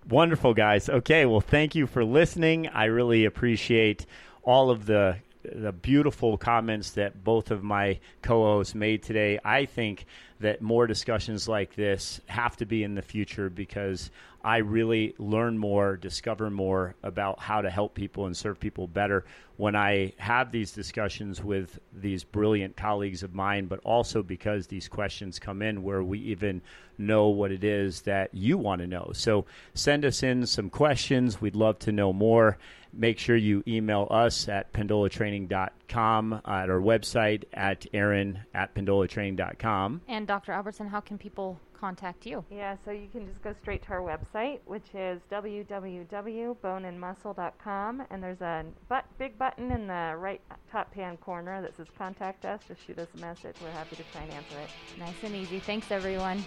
Wonderful, 0.09 0.53
guys. 0.53 0.89
Okay, 0.89 1.25
well, 1.25 1.41
thank 1.41 1.75
you 1.75 1.85
for 1.85 2.03
listening. 2.05 2.67
I 2.67 2.85
really 2.85 3.25
appreciate 3.25 4.05
all 4.43 4.69
of 4.69 4.85
the 4.85 5.17
the 5.43 5.71
beautiful 5.71 6.37
comments 6.37 6.91
that 6.91 7.23
both 7.23 7.51
of 7.51 7.63
my 7.63 7.99
co-hosts 8.21 8.75
made 8.75 9.01
today. 9.01 9.39
I 9.45 9.65
think 9.65 10.05
that 10.39 10.61
more 10.61 10.87
discussions 10.87 11.47
like 11.47 11.75
this 11.75 12.21
have 12.27 12.55
to 12.57 12.65
be 12.65 12.83
in 12.83 12.95
the 12.95 13.01
future 13.01 13.49
because 13.49 14.11
I 14.43 14.57
really 14.57 15.15
learn 15.17 15.57
more, 15.57 15.97
discover 15.97 16.49
more 16.49 16.95
about 17.03 17.39
how 17.39 17.61
to 17.61 17.69
help 17.69 17.95
people 17.95 18.27
and 18.27 18.37
serve 18.37 18.59
people 18.59 18.87
better 18.87 19.25
when 19.57 19.75
I 19.75 20.13
have 20.17 20.51
these 20.51 20.71
discussions 20.71 21.43
with 21.43 21.79
these 21.91 22.23
brilliant 22.23 22.77
colleagues 22.77 23.23
of 23.23 23.33
mine, 23.33 23.65
but 23.65 23.79
also 23.83 24.21
because 24.21 24.67
these 24.67 24.87
questions 24.87 25.39
come 25.39 25.61
in 25.61 25.83
where 25.83 26.03
we 26.03 26.19
even 26.19 26.61
know 26.97 27.27
what 27.27 27.51
it 27.51 27.63
is 27.63 28.03
that 28.03 28.33
you 28.33 28.57
want 28.57 28.81
to 28.81 28.87
know. 28.87 29.09
So 29.13 29.45
send 29.73 30.05
us 30.05 30.21
in 30.23 30.45
some 30.45 30.69
questions. 30.69 31.41
We'd 31.41 31.55
love 31.55 31.79
to 31.79 31.91
know 31.91 32.13
more. 32.13 32.57
Make 32.93 33.19
sure 33.19 33.35
you 33.35 33.63
email 33.67 34.07
us 34.09 34.47
at 34.47 34.71
pendolatraining.com 34.71 35.76
Uh, 35.95 36.39
at 36.45 36.69
our 36.69 36.79
website 36.81 37.43
at 37.53 37.85
erin 37.93 38.39
at 38.53 38.75
pendolatraining.com. 38.75 40.01
And 40.07 40.27
Dr. 40.27 40.51
Albertson, 40.51 40.87
how 40.87 40.99
can 40.99 41.17
people 41.17 41.59
contact 41.73 42.25
you? 42.25 42.43
Yeah, 42.51 42.75
so 42.85 42.91
you 42.91 43.07
can 43.11 43.25
just 43.27 43.41
go 43.41 43.53
straight 43.61 43.81
to 43.83 43.91
our 43.93 44.01
website, 44.01 44.59
which 44.65 44.83
is 44.93 45.21
www.boneandmuscle.com, 45.31 48.03
and 48.09 48.21
there's 48.23 48.41
a 48.41 48.65
but- 48.89 49.05
big 49.17 49.37
button 49.39 49.71
in 49.71 49.87
the 49.87 50.13
right 50.17 50.41
top 50.71 50.93
hand 50.93 51.21
corner 51.21 51.61
that 51.61 51.75
says 51.77 51.87
"Contact 51.97 52.43
Us." 52.45 52.59
Just 52.67 52.85
shoot 52.85 52.99
us 52.99 53.07
a 53.15 53.19
message. 53.19 53.55
We're 53.63 53.71
happy 53.71 53.95
to 53.95 54.03
try 54.11 54.21
and 54.23 54.33
answer 54.33 54.57
it. 54.59 54.69
Nice 54.99 55.23
and 55.23 55.33
easy. 55.35 55.59
Thanks, 55.59 55.89
everyone. 55.91 56.43